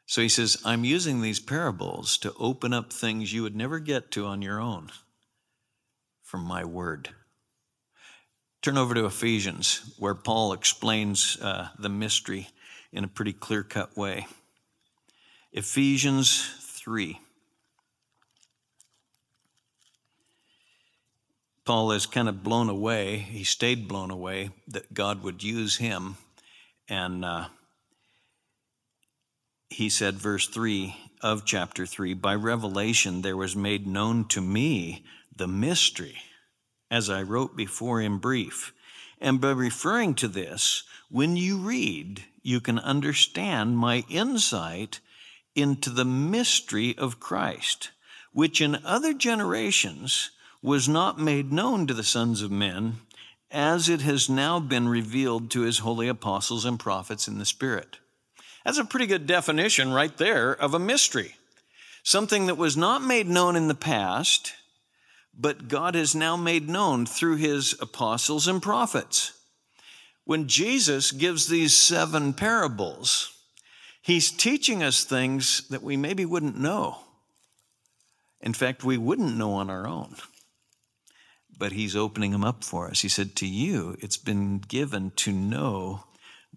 So 0.05 0.21
he 0.21 0.29
says, 0.29 0.61
I'm 0.63 0.85
using 0.85 1.21
these 1.21 1.39
parables 1.39 2.17
to 2.19 2.33
open 2.39 2.73
up 2.73 2.93
things 2.93 3.33
you 3.33 3.41
would 3.41 3.55
never 3.55 3.79
get 3.79 4.11
to 4.11 4.25
on 4.25 4.41
your 4.43 4.61
own 4.61 4.91
from 6.25 6.43
my 6.43 6.65
word. 6.65 7.09
Turn 8.61 8.77
over 8.79 8.95
to 8.95 9.05
Ephesians, 9.05 9.93
where 9.99 10.15
Paul 10.15 10.51
explains 10.51 11.37
uh, 11.39 11.69
the 11.77 11.87
mystery 11.87 12.49
in 12.91 13.03
a 13.03 13.07
pretty 13.07 13.31
clear 13.31 13.61
cut 13.61 13.95
way. 13.95 14.25
Ephesians 15.53 16.49
3. 16.61 17.19
Paul 21.63 21.91
is 21.91 22.07
kind 22.07 22.27
of 22.27 22.43
blown 22.43 22.69
away. 22.69 23.17
He 23.17 23.43
stayed 23.43 23.87
blown 23.87 24.09
away 24.09 24.49
that 24.67 24.93
God 24.93 25.21
would 25.21 25.43
use 25.43 25.77
him. 25.77 26.17
And 26.89 27.23
uh, 27.23 27.45
he 29.69 29.89
said, 29.89 30.15
verse 30.15 30.47
3 30.47 30.95
of 31.21 31.45
chapter 31.45 31.85
3 31.85 32.15
By 32.15 32.33
revelation 32.33 33.21
there 33.21 33.37
was 33.37 33.55
made 33.55 33.85
known 33.85 34.27
to 34.29 34.41
me 34.41 35.05
the 35.35 35.47
mystery 35.47 36.17
as 36.89 37.09
I 37.09 37.21
wrote 37.21 37.55
before 37.55 38.01
in 38.01 38.17
brief. 38.17 38.73
And 39.19 39.41
by 39.41 39.51
referring 39.51 40.15
to 40.15 40.27
this, 40.27 40.83
when 41.09 41.35
you 41.35 41.57
read, 41.57 42.23
you 42.41 42.59
can 42.59 42.79
understand 42.79 43.77
my 43.77 44.03
insight 44.09 44.99
into 45.55 45.89
the 45.89 46.05
mystery 46.05 46.97
of 46.97 47.19
Christ, 47.19 47.91
which 48.33 48.61
in 48.61 48.77
other 48.85 49.13
generations 49.13 50.31
was 50.61 50.87
not 50.87 51.19
made 51.19 51.51
known 51.51 51.87
to 51.87 51.93
the 51.93 52.03
sons 52.03 52.41
of 52.41 52.51
men, 52.51 52.97
as 53.51 53.87
it 53.87 54.01
has 54.01 54.29
now 54.29 54.59
been 54.59 54.89
revealed 54.89 55.49
to 55.51 55.61
his 55.61 55.79
holy 55.79 56.07
apostles 56.07 56.65
and 56.65 56.79
prophets 56.79 57.27
in 57.27 57.37
the 57.37 57.45
Spirit. 57.45 57.99
That's 58.65 58.77
a 58.77 58.83
pretty 58.83 59.05
good 59.05 59.27
definition 59.27 59.93
right 59.93 60.15
there 60.17 60.51
of 60.51 60.73
a 60.73 60.79
mystery. 60.79 61.35
Something 62.03 62.47
that 62.47 62.57
was 62.57 62.75
not 62.75 63.01
made 63.01 63.27
known 63.27 63.55
in 63.55 63.67
the 63.67 63.75
past 63.75 64.53
but 65.37 65.67
God 65.67 65.95
has 65.95 66.15
now 66.15 66.37
made 66.37 66.69
known 66.69 67.05
through 67.05 67.37
his 67.37 67.75
apostles 67.81 68.47
and 68.47 68.61
prophets. 68.61 69.33
When 70.23 70.47
Jesus 70.47 71.11
gives 71.11 71.47
these 71.47 71.75
seven 71.75 72.33
parables, 72.33 73.37
he's 74.01 74.31
teaching 74.31 74.81
us 74.81 75.03
things 75.03 75.67
that 75.69 75.83
we 75.83 75.97
maybe 75.97 76.25
wouldn't 76.25 76.57
know. 76.57 76.97
In 78.41 78.53
fact, 78.53 78.83
we 78.83 78.97
wouldn't 78.97 79.37
know 79.37 79.53
on 79.53 79.69
our 79.69 79.87
own. 79.87 80.15
But 81.57 81.71
he's 81.71 81.95
opening 81.95 82.31
them 82.31 82.43
up 82.43 82.63
for 82.63 82.87
us. 82.87 83.01
He 83.01 83.07
said, 83.07 83.35
To 83.35 83.47
you, 83.47 83.95
it's 83.99 84.17
been 84.17 84.59
given 84.59 85.11
to 85.17 85.31
know 85.31 86.03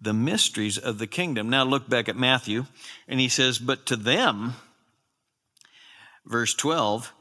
the 0.01 0.13
mysteries 0.13 0.77
of 0.77 0.97
the 0.97 1.07
kingdom. 1.07 1.49
Now 1.49 1.63
look 1.63 1.89
back 1.89 2.09
at 2.09 2.17
Matthew, 2.17 2.65
and 3.07 3.19
he 3.19 3.29
says, 3.29 3.59
But 3.59 3.85
to 3.87 3.95
them, 3.95 4.55
verse 6.25 6.53
12, 6.53 7.13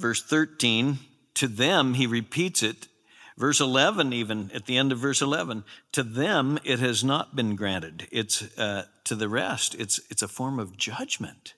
verse 0.00 0.22
13, 0.22 0.98
to 1.34 1.46
them, 1.46 1.94
he 1.94 2.06
repeats 2.06 2.62
it. 2.62 2.88
Verse 3.36 3.60
11, 3.60 4.12
even 4.12 4.50
at 4.52 4.66
the 4.66 4.76
end 4.76 4.92
of 4.92 4.98
verse 4.98 5.22
11, 5.22 5.64
to 5.92 6.02
them 6.02 6.58
it 6.64 6.78
has 6.78 7.02
not 7.02 7.34
been 7.34 7.56
granted. 7.56 8.06
It's 8.10 8.42
uh, 8.58 8.84
to 9.04 9.14
the 9.14 9.28
rest, 9.28 9.74
it's, 9.76 10.00
it's 10.10 10.22
a 10.22 10.28
form 10.28 10.58
of 10.58 10.76
judgment. 10.76 11.54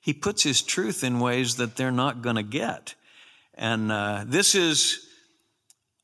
He 0.00 0.12
puts 0.12 0.44
his 0.44 0.62
truth 0.62 1.02
in 1.02 1.20
ways 1.20 1.56
that 1.56 1.76
they're 1.76 1.90
not 1.90 2.22
going 2.22 2.36
to 2.36 2.42
get. 2.42 2.94
And 3.54 3.90
uh, 3.90 4.24
this 4.26 4.54
is, 4.54 5.06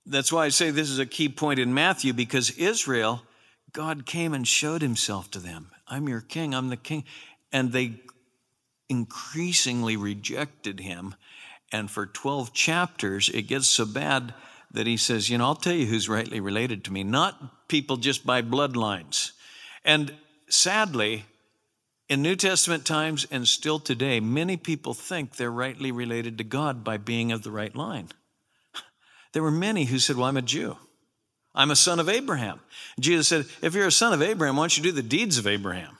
that's 0.04 0.32
why 0.32 0.44
I 0.44 0.48
say 0.48 0.70
this 0.70 0.90
is 0.90 0.98
a 0.98 1.06
key 1.06 1.28
point 1.28 1.58
in 1.60 1.72
Matthew 1.72 2.12
because 2.12 2.50
Israel, 2.50 3.22
God 3.72 4.04
came 4.04 4.34
and 4.34 4.46
showed 4.46 4.82
himself 4.82 5.30
to 5.30 5.38
them. 5.38 5.70
I'm 5.86 6.08
your 6.08 6.20
king, 6.20 6.54
I'm 6.54 6.68
the 6.68 6.76
king. 6.76 7.04
And 7.52 7.72
they 7.72 8.00
increasingly 8.88 9.96
rejected 9.96 10.80
him 10.80 11.14
and 11.72 11.90
for 11.90 12.06
12 12.06 12.52
chapters, 12.52 13.30
it 13.30 13.42
gets 13.42 13.68
so 13.68 13.86
bad 13.86 14.34
that 14.70 14.86
he 14.86 14.96
says, 14.96 15.30
You 15.30 15.38
know, 15.38 15.46
I'll 15.46 15.54
tell 15.54 15.74
you 15.74 15.86
who's 15.86 16.08
rightly 16.08 16.38
related 16.38 16.84
to 16.84 16.92
me, 16.92 17.02
not 17.02 17.68
people 17.68 17.96
just 17.96 18.26
by 18.26 18.42
bloodlines. 18.42 19.32
And 19.84 20.14
sadly, 20.48 21.24
in 22.08 22.22
New 22.22 22.36
Testament 22.36 22.84
times 22.84 23.26
and 23.30 23.48
still 23.48 23.78
today, 23.78 24.20
many 24.20 24.56
people 24.56 24.92
think 24.92 25.36
they're 25.36 25.50
rightly 25.50 25.90
related 25.90 26.38
to 26.38 26.44
God 26.44 26.84
by 26.84 26.98
being 26.98 27.32
of 27.32 27.42
the 27.42 27.50
right 27.50 27.74
line. 27.74 28.08
There 29.32 29.42
were 29.42 29.50
many 29.50 29.86
who 29.86 29.98
said, 29.98 30.16
Well, 30.16 30.26
I'm 30.26 30.36
a 30.36 30.42
Jew. 30.42 30.76
I'm 31.54 31.70
a 31.70 31.76
son 31.76 32.00
of 32.00 32.10
Abraham. 32.10 32.60
Jesus 33.00 33.28
said, 33.28 33.46
If 33.62 33.74
you're 33.74 33.86
a 33.86 33.92
son 33.92 34.12
of 34.12 34.20
Abraham, 34.20 34.56
why 34.56 34.64
don't 34.64 34.76
you 34.76 34.82
do 34.82 34.92
the 34.92 35.02
deeds 35.02 35.38
of 35.38 35.46
Abraham? 35.46 35.96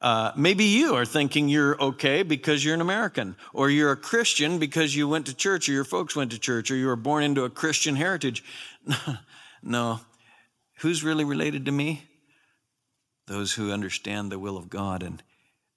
Uh, 0.00 0.32
maybe 0.36 0.64
you 0.64 0.94
are 0.94 1.06
thinking 1.06 1.48
you're 1.48 1.80
okay 1.80 2.22
because 2.22 2.64
you're 2.64 2.74
an 2.74 2.80
American, 2.80 3.36
or 3.52 3.70
you're 3.70 3.92
a 3.92 3.96
Christian 3.96 4.58
because 4.58 4.94
you 4.94 5.08
went 5.08 5.26
to 5.26 5.34
church, 5.34 5.68
or 5.68 5.72
your 5.72 5.84
folks 5.84 6.14
went 6.14 6.32
to 6.32 6.38
church, 6.38 6.70
or 6.70 6.76
you 6.76 6.86
were 6.86 6.96
born 6.96 7.22
into 7.22 7.44
a 7.44 7.50
Christian 7.50 7.96
heritage. 7.96 8.44
no. 9.62 10.00
Who's 10.80 11.04
really 11.04 11.24
related 11.24 11.64
to 11.66 11.72
me? 11.72 12.02
Those 13.26 13.54
who 13.54 13.72
understand 13.72 14.30
the 14.30 14.38
will 14.38 14.58
of 14.58 14.68
God 14.68 15.02
and 15.02 15.22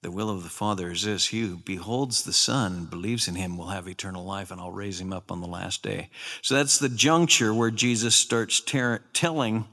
the 0.02 0.10
will 0.10 0.30
of 0.30 0.44
the 0.44 0.48
Father 0.48 0.90
is 0.90 1.02
this 1.02 1.26
He 1.26 1.40
who 1.40 1.56
beholds 1.56 2.22
the 2.22 2.32
Son 2.32 2.84
believes 2.84 3.26
in 3.26 3.34
him 3.34 3.56
will 3.56 3.68
have 3.68 3.88
eternal 3.88 4.24
life, 4.24 4.50
and 4.50 4.60
I'll 4.60 4.70
raise 4.70 5.00
him 5.00 5.12
up 5.12 5.32
on 5.32 5.40
the 5.40 5.48
last 5.48 5.82
day. 5.82 6.10
So 6.42 6.54
that's 6.54 6.78
the 6.78 6.88
juncture 6.88 7.52
where 7.52 7.70
Jesus 7.70 8.14
starts 8.14 8.60
ter- 8.60 9.02
telling 9.12 9.66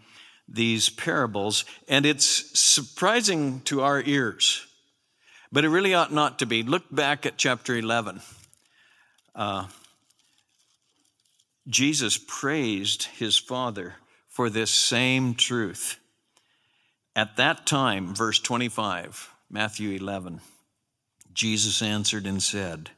these 0.47 0.89
parables, 0.89 1.65
and 1.87 2.05
it's 2.05 2.59
surprising 2.59 3.61
to 3.61 3.81
our 3.81 4.01
ears, 4.01 4.65
but 5.51 5.65
it 5.65 5.69
really 5.69 5.93
ought 5.93 6.13
not 6.13 6.39
to 6.39 6.45
be. 6.45 6.63
Look 6.63 6.83
back 6.93 7.25
at 7.25 7.37
chapter 7.37 7.75
11. 7.75 8.21
Uh, 9.33 9.67
Jesus 11.67 12.19
praised 12.27 13.03
his 13.03 13.37
Father 13.37 13.95
for 14.29 14.49
this 14.49 14.71
same 14.71 15.33
truth. 15.33 15.97
At 17.15 17.37
that 17.37 17.65
time, 17.65 18.13
verse 18.13 18.39
25, 18.39 19.31
Matthew 19.49 19.91
11, 19.91 20.41
Jesus 21.33 21.81
answered 21.81 22.27
and 22.27 22.43
said, 22.43 22.91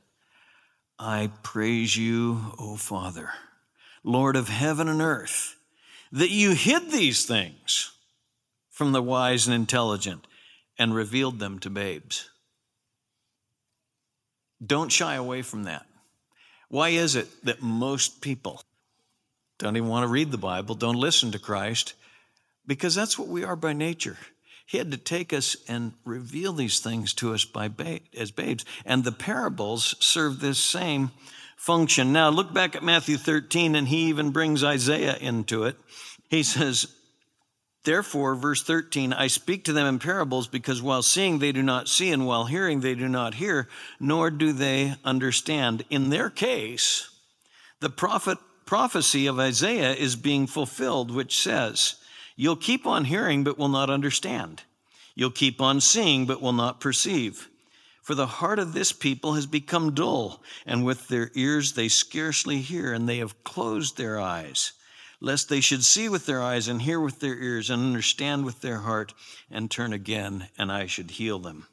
I 0.99 1.29
praise 1.43 1.95
you, 1.95 2.53
O 2.57 2.75
Father, 2.75 3.29
Lord 4.03 4.35
of 4.35 4.49
heaven 4.49 4.87
and 4.87 5.01
earth 5.01 5.56
that 6.11 6.29
you 6.29 6.51
hid 6.51 6.91
these 6.91 7.25
things 7.25 7.91
from 8.69 8.91
the 8.91 9.01
wise 9.01 9.47
and 9.47 9.55
intelligent 9.55 10.25
and 10.77 10.93
revealed 10.93 11.39
them 11.39 11.59
to 11.59 11.69
babes. 11.69 12.29
Don't 14.65 14.91
shy 14.91 15.15
away 15.15 15.41
from 15.41 15.63
that. 15.63 15.85
Why 16.69 16.89
is 16.89 17.15
it 17.15 17.27
that 17.45 17.61
most 17.61 18.21
people 18.21 18.61
don't 19.57 19.77
even 19.77 19.89
want 19.89 20.03
to 20.03 20.07
read 20.07 20.31
the 20.31 20.37
Bible, 20.37 20.75
don't 20.75 20.95
listen 20.95 21.31
to 21.31 21.39
Christ? 21.39 21.93
Because 22.65 22.93
that's 22.93 23.17
what 23.17 23.29
we 23.29 23.43
are 23.43 23.55
by 23.55 23.73
nature. 23.73 24.17
He 24.65 24.77
had 24.77 24.91
to 24.91 24.97
take 24.97 25.31
us 25.31 25.55
and 25.69 25.93
reveal 26.03 26.51
these 26.51 26.81
things 26.81 27.13
to 27.15 27.33
us 27.33 27.45
by 27.45 27.69
ba- 27.69 28.01
as 28.17 28.31
babes. 28.31 28.65
And 28.85 29.03
the 29.03 29.13
parables 29.13 29.95
serve 29.99 30.41
this 30.41 30.59
same 30.59 31.11
function. 31.57 32.13
Now, 32.13 32.29
look 32.29 32.53
back 32.53 32.75
at 32.75 32.83
Matthew 32.83 33.17
13, 33.17 33.75
and 33.75 33.87
he 33.87 34.05
even 34.05 34.31
brings 34.31 34.63
Isaiah 34.63 35.17
into 35.19 35.63
it. 35.63 35.75
He 36.29 36.43
says, 36.43 36.87
Therefore, 37.83 38.35
verse 38.35 38.63
13, 38.63 39.13
I 39.13 39.27
speak 39.27 39.65
to 39.65 39.73
them 39.73 39.87
in 39.87 39.99
parables 39.99 40.47
because 40.47 40.81
while 40.81 41.01
seeing 41.01 41.39
they 41.39 41.51
do 41.51 41.63
not 41.63 41.87
see, 41.87 42.11
and 42.11 42.25
while 42.25 42.45
hearing 42.45 42.81
they 42.81 42.95
do 42.95 43.07
not 43.07 43.35
hear, 43.35 43.67
nor 43.99 44.29
do 44.29 44.53
they 44.53 44.95
understand. 45.03 45.83
In 45.89 46.09
their 46.09 46.29
case, 46.29 47.09
the 47.79 47.89
prophet 47.89 48.37
prophecy 48.65 49.25
of 49.25 49.39
Isaiah 49.39 49.93
is 49.93 50.17
being 50.17 50.45
fulfilled, 50.45 51.09
which 51.09 51.39
says, 51.39 51.95
You'll 52.35 52.57
keep 52.57 52.85
on 52.85 53.05
hearing, 53.05 53.43
but 53.43 53.57
will 53.57 53.69
not 53.69 53.89
understand. 53.89 54.63
You'll 55.15 55.31
keep 55.31 55.61
on 55.61 55.81
seeing, 55.81 56.25
but 56.25 56.41
will 56.41 56.53
not 56.53 56.79
perceive. 56.79 57.47
For 58.07 58.15
the 58.15 58.25
heart 58.25 58.57
of 58.57 58.71
this 58.71 58.93
people 58.93 59.33
has 59.33 59.45
become 59.45 59.93
dull, 59.93 60.41
and 60.65 60.85
with 60.85 61.09
their 61.09 61.29
ears 61.35 61.73
they 61.73 61.89
scarcely 61.89 62.61
hear, 62.61 62.93
and 62.93 63.09
they 63.09 63.17
have 63.17 63.43
closed 63.43 63.97
their 63.97 64.17
eyes, 64.17 64.71
lest 65.19 65.49
they 65.49 65.59
should 65.59 65.83
see 65.83 66.07
with 66.07 66.25
their 66.25 66.41
eyes 66.41 66.69
and 66.69 66.81
hear 66.81 67.01
with 67.01 67.19
their 67.19 67.37
ears 67.37 67.69
and 67.69 67.83
understand 67.83 68.45
with 68.45 68.61
their 68.61 68.77
heart 68.77 69.13
and 69.51 69.69
turn 69.69 69.91
again, 69.91 70.47
and 70.57 70.71
I 70.71 70.85
should 70.85 71.11
heal 71.11 71.37
them. 71.39 71.67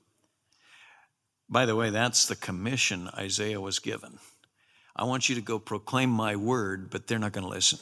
By 1.48 1.66
the 1.66 1.76
way, 1.76 1.90
that's 1.90 2.26
the 2.26 2.34
commission 2.34 3.10
Isaiah 3.16 3.60
was 3.60 3.78
given. 3.78 4.18
I 4.96 5.04
want 5.04 5.28
you 5.28 5.36
to 5.36 5.40
go 5.40 5.60
proclaim 5.60 6.10
my 6.10 6.34
word, 6.34 6.90
but 6.90 7.06
they're 7.06 7.20
not 7.20 7.30
going 7.30 7.44
to 7.44 7.48
listen. 7.48 7.78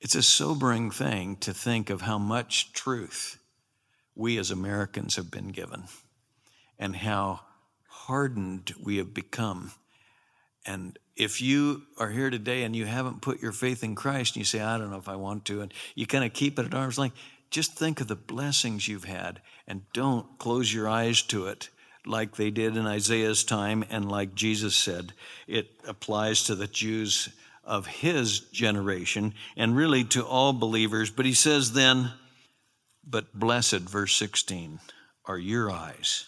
It's 0.00 0.16
a 0.16 0.22
sobering 0.24 0.90
thing 0.90 1.36
to 1.36 1.54
think 1.54 1.90
of 1.90 2.00
how 2.00 2.18
much 2.18 2.72
truth 2.72 3.38
we 4.16 4.36
as 4.36 4.50
Americans 4.50 5.14
have 5.14 5.30
been 5.30 5.50
given 5.50 5.84
and 6.78 6.94
how 6.94 7.40
hardened 7.86 8.74
we 8.82 8.98
have 8.98 9.14
become. 9.14 9.72
And 10.66 10.98
if 11.16 11.40
you 11.40 11.82
are 11.98 12.10
here 12.10 12.30
today 12.30 12.62
and 12.64 12.74
you 12.74 12.86
haven't 12.86 13.22
put 13.22 13.40
your 13.40 13.52
faith 13.52 13.84
in 13.84 13.94
Christ 13.94 14.34
and 14.34 14.40
you 14.40 14.44
say, 14.44 14.60
I 14.60 14.78
don't 14.78 14.90
know 14.90 14.98
if 14.98 15.08
I 15.08 15.16
want 15.16 15.44
to, 15.46 15.60
and 15.60 15.72
you 15.94 16.06
kind 16.06 16.24
of 16.24 16.32
keep 16.32 16.58
it 16.58 16.66
at 16.66 16.74
arm's 16.74 16.98
length, 16.98 17.16
just 17.50 17.74
think 17.74 18.00
of 18.00 18.08
the 18.08 18.16
blessings 18.16 18.88
you've 18.88 19.04
had 19.04 19.40
and 19.66 19.82
don't 19.92 20.38
close 20.38 20.72
your 20.72 20.88
eyes 20.88 21.22
to 21.22 21.46
it 21.46 21.68
like 22.06 22.36
they 22.36 22.50
did 22.50 22.76
in 22.76 22.86
Isaiah's 22.86 23.44
time 23.44 23.84
and 23.90 24.10
like 24.10 24.34
Jesus 24.34 24.74
said. 24.74 25.12
It 25.46 25.70
applies 25.86 26.44
to 26.44 26.54
the 26.54 26.66
Jews 26.66 27.28
of 27.62 27.86
his 27.86 28.40
generation 28.40 29.34
and 29.56 29.76
really 29.76 30.04
to 30.04 30.26
all 30.26 30.52
believers. 30.52 31.10
But 31.10 31.26
he 31.26 31.32
says 31.32 31.72
then, 31.72 32.10
but 33.06 33.32
blessed, 33.38 33.80
verse 33.80 34.14
16, 34.14 34.80
are 35.26 35.38
your 35.38 35.70
eyes 35.70 36.26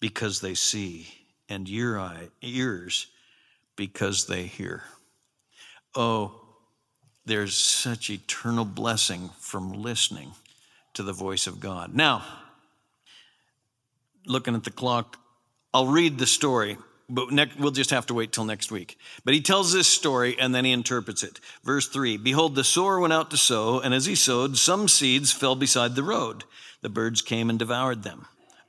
because 0.00 0.40
they 0.40 0.54
see, 0.54 1.08
and 1.48 1.68
your 1.68 1.98
eye, 1.98 2.28
ears 2.42 3.08
because 3.76 4.26
they 4.26 4.44
hear. 4.44 4.82
Oh, 5.94 6.40
there's 7.24 7.56
such 7.56 8.10
eternal 8.10 8.64
blessing 8.64 9.30
from 9.38 9.72
listening 9.72 10.32
to 10.94 11.02
the 11.02 11.12
voice 11.12 11.46
of 11.46 11.60
God. 11.60 11.94
Now, 11.94 12.24
looking 14.28 14.54
at 14.54 14.64
the 14.64 14.70
clock. 14.70 15.18
I'll 15.74 15.86
read 15.86 16.18
the 16.18 16.26
story, 16.26 16.76
but 17.08 17.28
we'll 17.58 17.70
just 17.70 17.90
have 17.90 18.06
to 18.06 18.14
wait 18.14 18.32
till 18.32 18.44
next 18.44 18.70
week. 18.70 18.98
But 19.24 19.34
he 19.34 19.40
tells 19.40 19.72
this 19.72 19.88
story 19.88 20.38
and 20.38 20.54
then 20.54 20.64
he 20.64 20.72
interprets 20.72 21.22
it. 21.22 21.40
Verse 21.64 21.88
3 21.88 22.16
Behold, 22.16 22.54
the 22.54 22.64
sower 22.64 23.00
went 23.00 23.12
out 23.12 23.30
to 23.30 23.36
sow, 23.36 23.80
and 23.80 23.94
as 23.94 24.06
he 24.06 24.14
sowed, 24.14 24.56
some 24.56 24.88
seeds 24.88 25.32
fell 25.32 25.54
beside 25.54 25.94
the 25.94 26.02
road. 26.02 26.44
The 26.80 26.88
birds 26.88 27.22
came 27.22 27.50
and 27.50 27.58
devoured 27.58 28.02
them. 28.02 28.26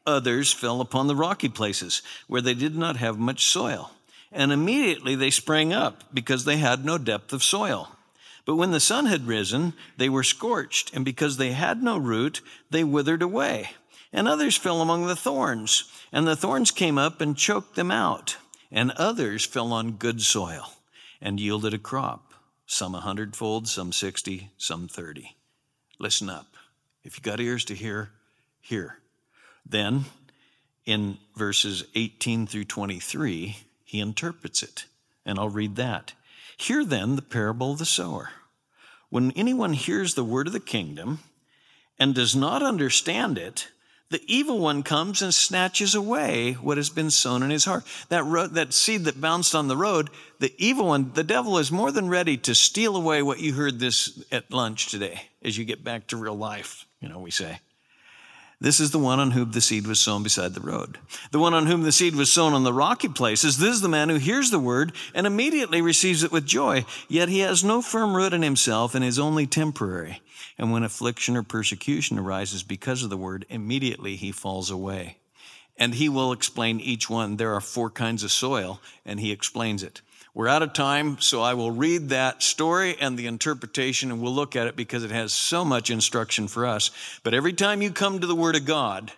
Others 0.10 0.52
fell 0.54 0.82
upon 0.82 1.08
the 1.08 1.16
rocky 1.16 1.50
places 1.50 2.02
where 2.28 2.42
they 2.42 2.54
did 2.54 2.76
not 2.76 2.98
have 2.98 3.18
much 3.18 3.46
soil. 3.46 3.92
And 4.32 4.52
immediately 4.52 5.16
they 5.16 5.30
sprang 5.30 5.74
up 5.74 6.04
because 6.14 6.46
they 6.46 6.58
had 6.58 6.86
no 6.86 6.98
depth 6.98 7.34
of 7.34 7.44
soil. 7.44 7.96
But 8.46 8.56
when 8.56 8.72
the 8.72 8.80
sun 8.80 9.06
had 9.06 9.28
risen, 9.28 9.74
they 9.98 10.10
were 10.10 10.24
scorched, 10.24 10.94
and 10.96 11.06
because 11.06 11.38
they 11.38 11.52
had 11.52 11.84
no 11.84 11.98
root, 11.98 12.42
they 12.70 12.84
withered 12.84 13.22
away 13.22 13.70
and 14.12 14.28
others 14.28 14.58
fell 14.58 14.82
among 14.82 15.08
the 15.08 15.16
thorns, 15.16 15.92
and 16.12 16.28
the 16.28 16.36
thorns 16.36 16.72
came 16.72 16.98
up 16.98 17.22
and 17.22 17.38
choked 17.38 17.76
them 17.76 17.92
out. 17.92 18.38
And 18.72 18.92
others 18.92 19.46
fell 19.46 19.74
on 19.74 19.94
good 19.94 20.22
soil 20.22 20.72
and 21.20 21.40
yielded 21.40 21.74
a 21.74 21.80
crop, 21.80 22.34
some 22.68 22.94
a 22.94 23.00
hundredfold, 23.00 23.68
some 23.68 23.92
sixty, 23.92 24.52
some 24.58 24.88
thirty. 24.88 25.36
Listen 25.98 26.30
up. 26.30 26.56
If 27.04 27.18
you 27.18 27.24
got 27.24 27.40
ears 27.40 27.66
to 27.66 27.76
hear, 27.76 28.12
hear. 28.62 28.99
Then, 29.70 30.06
in 30.86 31.20
verses 31.36 31.86
18 31.94 32.48
through 32.48 32.66
23, 32.66 33.58
he 33.84 34.00
interprets 34.00 34.64
it, 34.64 34.86
and 35.26 35.38
I'll 35.38 35.50
read 35.50 35.76
that. 35.76 36.14
Hear 36.58 36.84
then 36.84 37.16
the 37.16 37.22
parable 37.22 37.74
of 37.74 37.80
the 37.80 37.86
sower. 37.86 38.32
When 39.10 39.32
anyone 39.32 39.74
hears 39.74 40.14
the 40.14 40.24
word 40.24 40.48
of 40.48 40.54
the 40.54 40.60
kingdom 40.60 41.20
and 42.00 42.16
does 42.16 42.36
not 42.36 42.64
understand 42.64 43.38
it, 43.38 43.70
the 44.10 44.22
evil 44.26 44.58
one 44.58 44.82
comes 44.82 45.22
and 45.22 45.34
snatches 45.34 45.94
away 45.94 46.54
what 46.54 46.78
has 46.78 46.90
been 46.90 47.12
sown 47.12 47.44
in 47.44 47.52
his 47.52 47.66
heart. 47.66 47.84
That, 48.10 48.50
that 48.54 48.74
seed 48.74 49.06
that 49.06 49.22
bounced 49.22 49.54
on 49.54 49.68
the 49.68 49.78
road, 49.78 50.10
the 50.40 50.54
evil 50.58 50.88
one, 50.88 51.12
the 51.14 51.24
devil 51.24 51.60
is 51.60 51.72
more 51.72 51.92
than 51.92 52.10
ready 52.10 52.36
to 52.38 52.56
steal 52.56 52.96
away 52.96 53.22
what 53.22 53.40
you 53.40 53.54
heard 53.54 53.80
this 53.80 54.24
at 54.32 54.52
lunch 54.52 54.88
today 54.88 55.22
as 55.44 55.58
you 55.58 55.66
get 55.66 55.84
back 55.84 56.08
to 56.08 56.18
real 56.18 56.38
life, 56.38 56.88
you 57.00 57.08
know, 57.08 57.20
we 57.20 57.30
say. 57.30 57.60
This 58.62 58.82
is 58.82 58.92
the 58.92 59.00
one 59.00 59.22
on 59.22 59.32
whom 59.32 59.52
the 59.52 59.62
seed 59.62 59.88
was 59.88 60.02
sown 60.02 60.22
beside 60.22 60.54
the 60.54 60.60
road. 60.60 60.98
The 61.32 61.40
one 61.40 61.54
on 61.54 61.66
whom 61.66 61.84
the 61.84 61.94
seed 61.94 62.14
was 62.14 62.30
sown 62.30 62.54
on 62.54 62.64
the 62.66 62.74
rocky 62.74 63.08
places, 63.08 63.58
this 63.58 63.76
is 63.76 63.82
the 63.82 63.88
man 63.88 64.10
who 64.10 64.18
hears 64.18 64.52
the 64.52 64.60
word 64.60 64.92
and 65.14 65.26
immediately 65.26 65.82
receives 65.82 66.24
it 66.24 66.32
with 66.32 66.46
joy, 66.46 66.84
yet 67.08 67.30
he 67.30 67.40
has 67.40 67.64
no 67.64 67.82
firm 67.82 68.18
root 68.18 68.34
in 68.34 68.42
himself 68.42 68.96
and 68.96 69.06
is 69.06 69.18
only 69.18 69.48
temporary. 69.48 70.22
And 70.58 70.74
when 70.74 70.84
affliction 70.84 71.38
or 71.38 71.44
persecution 71.44 72.20
arises 72.20 72.64
because 72.64 73.02
of 73.02 73.10
the 73.10 73.16
word, 73.16 73.46
immediately 73.50 74.18
he 74.18 74.34
falls 74.34 74.70
away. 74.70 75.20
And 75.78 75.96
he 75.96 76.10
will 76.10 76.34
explain 76.34 76.82
each 76.82 77.10
one. 77.10 77.38
There 77.38 77.54
are 77.56 77.62
four 77.62 77.90
kinds 77.90 78.26
of 78.26 78.32
soil, 78.32 78.82
and 79.06 79.22
he 79.22 79.32
explains 79.32 79.84
it. 79.84 80.02
We're 80.36 80.48
out 80.48 80.62
of 80.62 80.74
time, 80.74 81.20
so 81.20 81.42
I 81.42 81.56
will 81.56 81.72
read 81.72 82.10
that 82.10 82.44
story 82.44 82.96
and 83.00 83.18
the 83.18 83.26
interpretation, 83.26 84.12
and 84.12 84.22
we'll 84.22 84.34
look 84.34 84.56
at 84.56 84.68
it 84.68 84.76
because 84.76 85.04
it 85.04 85.12
has 85.12 85.34
so 85.34 85.66
much 85.66 85.90
instruction 85.90 86.48
for 86.48 86.68
us. 86.68 86.92
But 87.24 87.34
every 87.34 87.54
time 87.54 87.82
you 87.82 87.92
come 87.92 88.20
to 88.20 88.28
the 88.28 88.36
Word 88.36 88.56
of 88.56 88.66
God, 88.66 89.12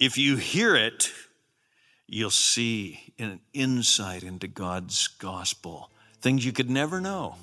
if 0.00 0.18
you 0.18 0.36
hear 0.36 0.74
it, 0.74 1.12
you'll 2.08 2.30
see 2.30 3.14
an 3.18 3.40
insight 3.52 4.24
into 4.24 4.48
God's 4.48 5.06
gospel, 5.06 5.90
things 6.20 6.44
you 6.44 6.52
could 6.52 6.68
never 6.68 7.00
know 7.00 7.36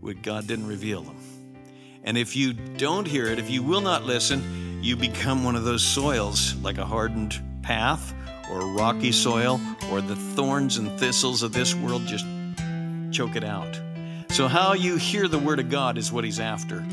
when 0.00 0.20
God 0.20 0.46
didn't 0.46 0.66
reveal 0.66 1.02
them. 1.02 1.16
And 2.04 2.18
if 2.18 2.36
you 2.36 2.52
don't 2.52 3.06
hear 3.06 3.26
it, 3.26 3.38
if 3.38 3.50
you 3.50 3.62
will 3.62 3.80
not 3.80 4.04
listen, 4.04 4.78
you 4.82 4.94
become 4.94 5.42
one 5.42 5.56
of 5.56 5.64
those 5.64 5.82
soils, 5.82 6.54
like 6.56 6.78
a 6.78 6.84
hardened 6.84 7.42
path 7.62 8.14
or 8.50 8.60
rocky 8.66 9.12
soil 9.12 9.60
or 9.90 10.00
the 10.00 10.16
thorns 10.16 10.76
and 10.76 10.90
thistles 10.98 11.42
of 11.42 11.52
this 11.52 11.74
world 11.74 12.06
just 12.06 12.26
choke 13.10 13.36
it 13.36 13.44
out. 13.44 13.80
So, 14.30 14.46
how 14.48 14.74
you 14.74 14.96
hear 14.96 15.26
the 15.26 15.38
Word 15.38 15.58
of 15.58 15.70
God 15.70 15.96
is 15.96 16.12
what 16.12 16.24
He's 16.24 16.38
after. 16.38 16.84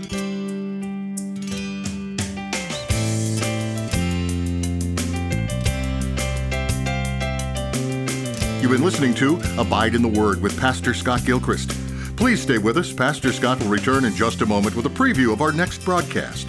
You've 8.62 8.72
been 8.72 8.84
listening 8.84 9.14
to 9.16 9.40
Abide 9.60 9.94
in 9.94 10.02
the 10.02 10.08
Word 10.08 10.42
with 10.42 10.60
Pastor 10.60 10.94
Scott 10.94 11.24
Gilchrist. 11.24 11.70
Please 12.16 12.42
stay 12.42 12.58
with 12.58 12.78
us. 12.78 12.92
Pastor 12.92 13.32
Scott 13.32 13.60
will 13.60 13.70
return 13.70 14.06
in 14.06 14.16
just 14.16 14.42
a 14.42 14.46
moment 14.46 14.76
with 14.76 14.88
a 14.88 14.90
preview 14.90 15.32
of 15.32 15.42
our 15.42 15.52
next 15.52 15.86
broadcast. 15.86 16.48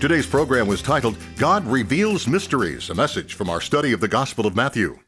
Today's 0.00 0.26
program 0.26 0.66
was 0.66 0.80
titled 0.80 1.18
God 1.36 1.66
Reveals 1.66 2.26
Mysteries, 2.26 2.88
a 2.88 2.94
message 2.94 3.34
from 3.34 3.50
our 3.50 3.60
study 3.60 3.92
of 3.92 4.00
the 4.00 4.08
Gospel 4.08 4.46
of 4.46 4.56
Matthew. 4.56 5.00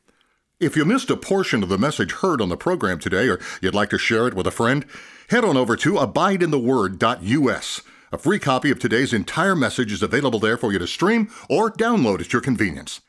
If 0.61 0.77
you 0.77 0.85
missed 0.85 1.09
a 1.09 1.17
portion 1.17 1.63
of 1.63 1.71
the 1.71 1.79
message 1.79 2.13
heard 2.13 2.43
on 2.43 2.51
the 2.51 2.59
program 2.59 2.99
today, 2.99 3.31
or 3.31 3.41
you'd 3.63 3.75
like 3.75 3.89
to 3.89 3.99
share 3.99 4.29
it 4.29 4.35
with 4.35 4.47
a 4.47 4.51
friend, 4.51 4.85
head 5.31 5.47
on 5.47 5.57
over 5.57 5.77
to 5.77 5.95
abideintheword.us. 5.95 7.81
A 8.13 8.19
free 8.19 8.39
copy 8.39 8.71
of 8.71 8.79
today's 8.79 9.15
entire 9.15 9.57
message 9.57 9.93
is 9.93 10.03
available 10.03 10.39
there 10.39 10.59
for 10.59 10.75
you 10.75 10.79
to 10.79 10.87
stream 10.87 11.31
or 11.49 11.71
download 11.71 12.21
at 12.21 12.35
your 12.35 12.43
convenience. 12.43 13.01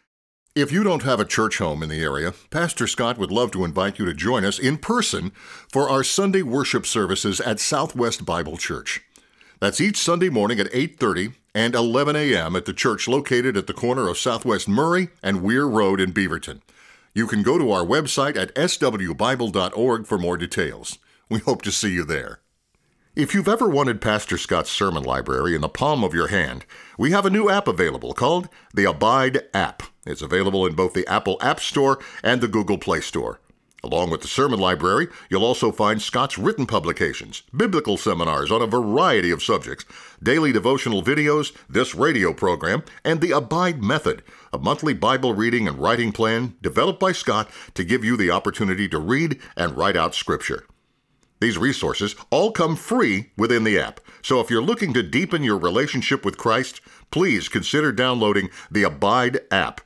If 0.55 0.71
you 0.71 0.83
don't 0.83 1.03
have 1.03 1.19
a 1.19 1.25
church 1.25 1.57
home 1.57 1.83
in 1.83 1.89
the 1.89 2.01
area, 2.01 2.33
Pastor 2.49 2.87
Scott 2.87 3.17
would 3.17 3.29
love 3.31 3.51
to 3.51 3.65
invite 3.65 3.99
you 3.99 4.05
to 4.05 4.13
join 4.13 4.45
us 4.45 4.57
in 4.57 4.77
person 4.77 5.33
for 5.69 5.89
our 5.89 6.05
Sunday 6.05 6.43
worship 6.43 6.85
services 6.85 7.41
at 7.41 7.59
Southwest 7.59 8.23
Bible 8.23 8.55
Church. 8.55 9.01
That's 9.59 9.81
each 9.81 9.97
Sunday 9.97 10.29
morning 10.29 10.61
at 10.61 10.73
8:30 10.73 11.33
and 11.55 11.75
11 11.75 12.15
a.m. 12.15 12.55
at 12.55 12.65
the 12.65 12.73
church 12.73 13.07
located 13.07 13.55
at 13.55 13.67
the 13.67 13.73
corner 13.73 14.07
of 14.09 14.17
Southwest 14.17 14.67
Murray 14.67 15.09
and 15.21 15.41
Weir 15.41 15.67
Road 15.67 15.99
in 15.99 16.13
Beaverton. 16.13 16.61
You 17.13 17.27
can 17.27 17.43
go 17.43 17.59
to 17.59 17.71
our 17.71 17.85
website 17.85 18.35
at 18.35 18.55
swbible.org 18.55 20.07
for 20.07 20.17
more 20.17 20.37
details. 20.37 20.97
We 21.29 21.39
hope 21.39 21.61
to 21.63 21.71
see 21.71 21.91
you 21.91 22.03
there. 22.03 22.39
If 23.15 23.35
you've 23.35 23.47
ever 23.47 23.69
wanted 23.69 24.01
Pastor 24.01 24.39
Scott's 24.39 24.71
sermon 24.71 25.03
library 25.03 25.53
in 25.53 25.61
the 25.61 25.69
palm 25.69 26.03
of 26.03 26.15
your 26.15 26.29
hand, 26.29 26.65
we 26.97 27.11
have 27.11 27.27
a 27.27 27.29
new 27.29 27.47
app 27.47 27.67
available 27.67 28.13
called 28.13 28.49
the 28.73 28.85
Abide 28.85 29.43
app. 29.53 29.83
It's 30.03 30.23
available 30.23 30.65
in 30.65 30.73
both 30.73 30.93
the 30.93 31.07
Apple 31.07 31.37
App 31.39 31.59
Store 31.59 31.99
and 32.23 32.41
the 32.41 32.47
Google 32.47 32.79
Play 32.79 33.01
Store. 33.01 33.39
Along 33.83 34.09
with 34.09 34.21
the 34.21 34.29
sermon 34.29 34.59
library, 34.59 35.09
you'll 35.29 35.43
also 35.43 35.69
find 35.69 36.01
Scott's 36.01 36.37
written 36.37 36.65
publications, 36.65 37.43
biblical 37.53 37.97
seminars 37.97 38.49
on 38.49 38.61
a 38.61 38.67
variety 38.67 39.29
of 39.29 39.43
subjects, 39.43 39.83
daily 40.21 40.53
devotional 40.53 41.03
videos, 41.03 41.53
this 41.67 41.93
radio 41.93 42.31
program, 42.31 42.83
and 43.03 43.19
the 43.19 43.31
Abide 43.31 43.83
Method, 43.83 44.23
a 44.53 44.57
monthly 44.57 44.93
Bible 44.93 45.33
reading 45.33 45.67
and 45.67 45.79
writing 45.79 46.13
plan 46.13 46.55
developed 46.61 47.01
by 47.01 47.11
Scott 47.11 47.49
to 47.73 47.83
give 47.83 48.05
you 48.05 48.15
the 48.15 48.31
opportunity 48.31 48.87
to 48.87 48.99
read 48.99 49.37
and 49.57 49.75
write 49.75 49.97
out 49.97 50.15
Scripture. 50.15 50.65
These 51.41 51.57
resources 51.57 52.15
all 52.29 52.53
come 52.53 52.77
free 52.77 53.31
within 53.35 53.65
the 53.65 53.77
app, 53.77 53.99
so 54.21 54.39
if 54.39 54.49
you're 54.49 54.61
looking 54.61 54.93
to 54.93 55.03
deepen 55.03 55.43
your 55.43 55.57
relationship 55.57 56.23
with 56.23 56.37
Christ, 56.37 56.79
please 57.11 57.49
consider 57.49 57.91
downloading 57.91 58.49
the 58.71 58.83
Abide 58.83 59.41
app. 59.51 59.81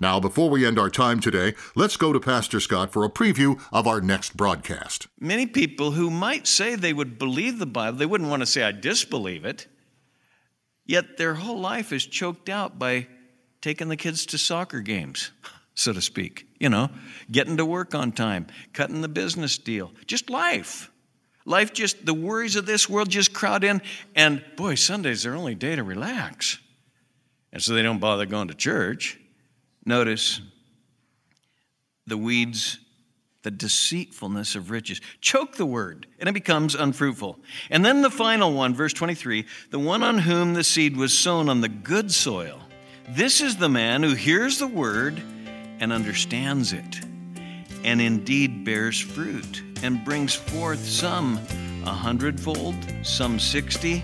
Now, 0.00 0.18
before 0.18 0.50
we 0.50 0.66
end 0.66 0.76
our 0.76 0.90
time 0.90 1.20
today, 1.20 1.54
let's 1.76 1.96
go 1.96 2.12
to 2.12 2.18
Pastor 2.18 2.58
Scott 2.58 2.92
for 2.92 3.04
a 3.04 3.08
preview 3.08 3.60
of 3.72 3.86
our 3.86 4.00
next 4.00 4.36
broadcast. 4.36 5.06
Many 5.20 5.46
people 5.46 5.92
who 5.92 6.10
might 6.10 6.48
say 6.48 6.74
they 6.74 6.92
would 6.92 7.16
believe 7.16 7.60
the 7.60 7.66
Bible, 7.66 7.98
they 7.98 8.06
wouldn't 8.06 8.28
want 8.28 8.42
to 8.42 8.46
say, 8.46 8.64
I 8.64 8.72
disbelieve 8.72 9.44
it, 9.44 9.68
yet 10.84 11.16
their 11.16 11.34
whole 11.34 11.60
life 11.60 11.92
is 11.92 12.04
choked 12.04 12.48
out 12.48 12.76
by 12.76 13.06
taking 13.60 13.88
the 13.88 13.96
kids 13.96 14.26
to 14.26 14.38
soccer 14.38 14.80
games, 14.80 15.30
so 15.74 15.92
to 15.92 16.00
speak. 16.00 16.48
You 16.58 16.70
know, 16.70 16.90
getting 17.30 17.56
to 17.58 17.64
work 17.64 17.94
on 17.94 18.10
time, 18.10 18.48
cutting 18.72 19.00
the 19.00 19.08
business 19.08 19.58
deal, 19.58 19.92
just 20.06 20.28
life. 20.28 20.90
Life 21.46 21.72
just, 21.72 22.04
the 22.04 22.14
worries 22.14 22.56
of 22.56 22.66
this 22.66 22.88
world 22.88 23.10
just 23.10 23.32
crowd 23.32 23.62
in, 23.62 23.80
and 24.16 24.42
boy, 24.56 24.74
Sunday's 24.74 25.22
their 25.22 25.36
only 25.36 25.54
day 25.54 25.76
to 25.76 25.84
relax. 25.84 26.58
And 27.52 27.62
so 27.62 27.74
they 27.74 27.82
don't 27.82 28.00
bother 28.00 28.26
going 28.26 28.48
to 28.48 28.54
church. 28.54 29.20
Notice 29.84 30.40
the 32.06 32.16
weeds, 32.16 32.78
the 33.42 33.50
deceitfulness 33.50 34.54
of 34.54 34.70
riches. 34.70 35.00
Choke 35.20 35.56
the 35.56 35.66
word, 35.66 36.06
and 36.18 36.28
it 36.28 36.32
becomes 36.32 36.74
unfruitful. 36.74 37.38
And 37.70 37.84
then 37.84 38.02
the 38.02 38.10
final 38.10 38.52
one, 38.52 38.74
verse 38.74 38.92
23 38.92 39.46
the 39.70 39.78
one 39.78 40.02
on 40.02 40.18
whom 40.18 40.54
the 40.54 40.64
seed 40.64 40.96
was 40.96 41.16
sown 41.16 41.48
on 41.48 41.60
the 41.60 41.68
good 41.68 42.10
soil. 42.10 42.60
This 43.10 43.40
is 43.40 43.56
the 43.56 43.68
man 43.68 44.02
who 44.02 44.14
hears 44.14 44.58
the 44.58 44.66
word 44.66 45.22
and 45.78 45.92
understands 45.92 46.72
it, 46.72 47.00
and 47.84 48.00
indeed 48.00 48.64
bears 48.64 48.98
fruit 48.98 49.62
and 49.82 50.04
brings 50.04 50.34
forth 50.34 50.84
some 50.84 51.38
a 51.84 51.92
hundredfold, 51.92 52.74
some 53.02 53.38
sixty, 53.38 54.02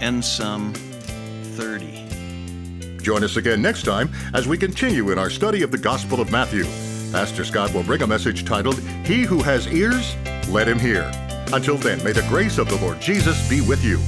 and 0.00 0.24
some 0.24 0.72
thirty. 1.56 2.03
Join 3.04 3.22
us 3.22 3.36
again 3.36 3.60
next 3.60 3.82
time 3.82 4.10
as 4.32 4.48
we 4.48 4.56
continue 4.56 5.10
in 5.10 5.18
our 5.18 5.28
study 5.28 5.60
of 5.60 5.70
the 5.70 5.76
Gospel 5.76 6.22
of 6.22 6.32
Matthew. 6.32 6.64
Pastor 7.12 7.44
Scott 7.44 7.72
will 7.74 7.82
bring 7.82 8.00
a 8.00 8.06
message 8.06 8.46
titled, 8.46 8.80
He 9.04 9.24
Who 9.24 9.42
Has 9.42 9.66
Ears, 9.66 10.16
Let 10.48 10.66
Him 10.66 10.78
Hear. 10.78 11.12
Until 11.52 11.76
then, 11.76 12.02
may 12.02 12.12
the 12.12 12.26
grace 12.30 12.56
of 12.56 12.66
the 12.70 12.76
Lord 12.76 13.02
Jesus 13.02 13.46
be 13.46 13.60
with 13.60 13.84
you. 13.84 13.98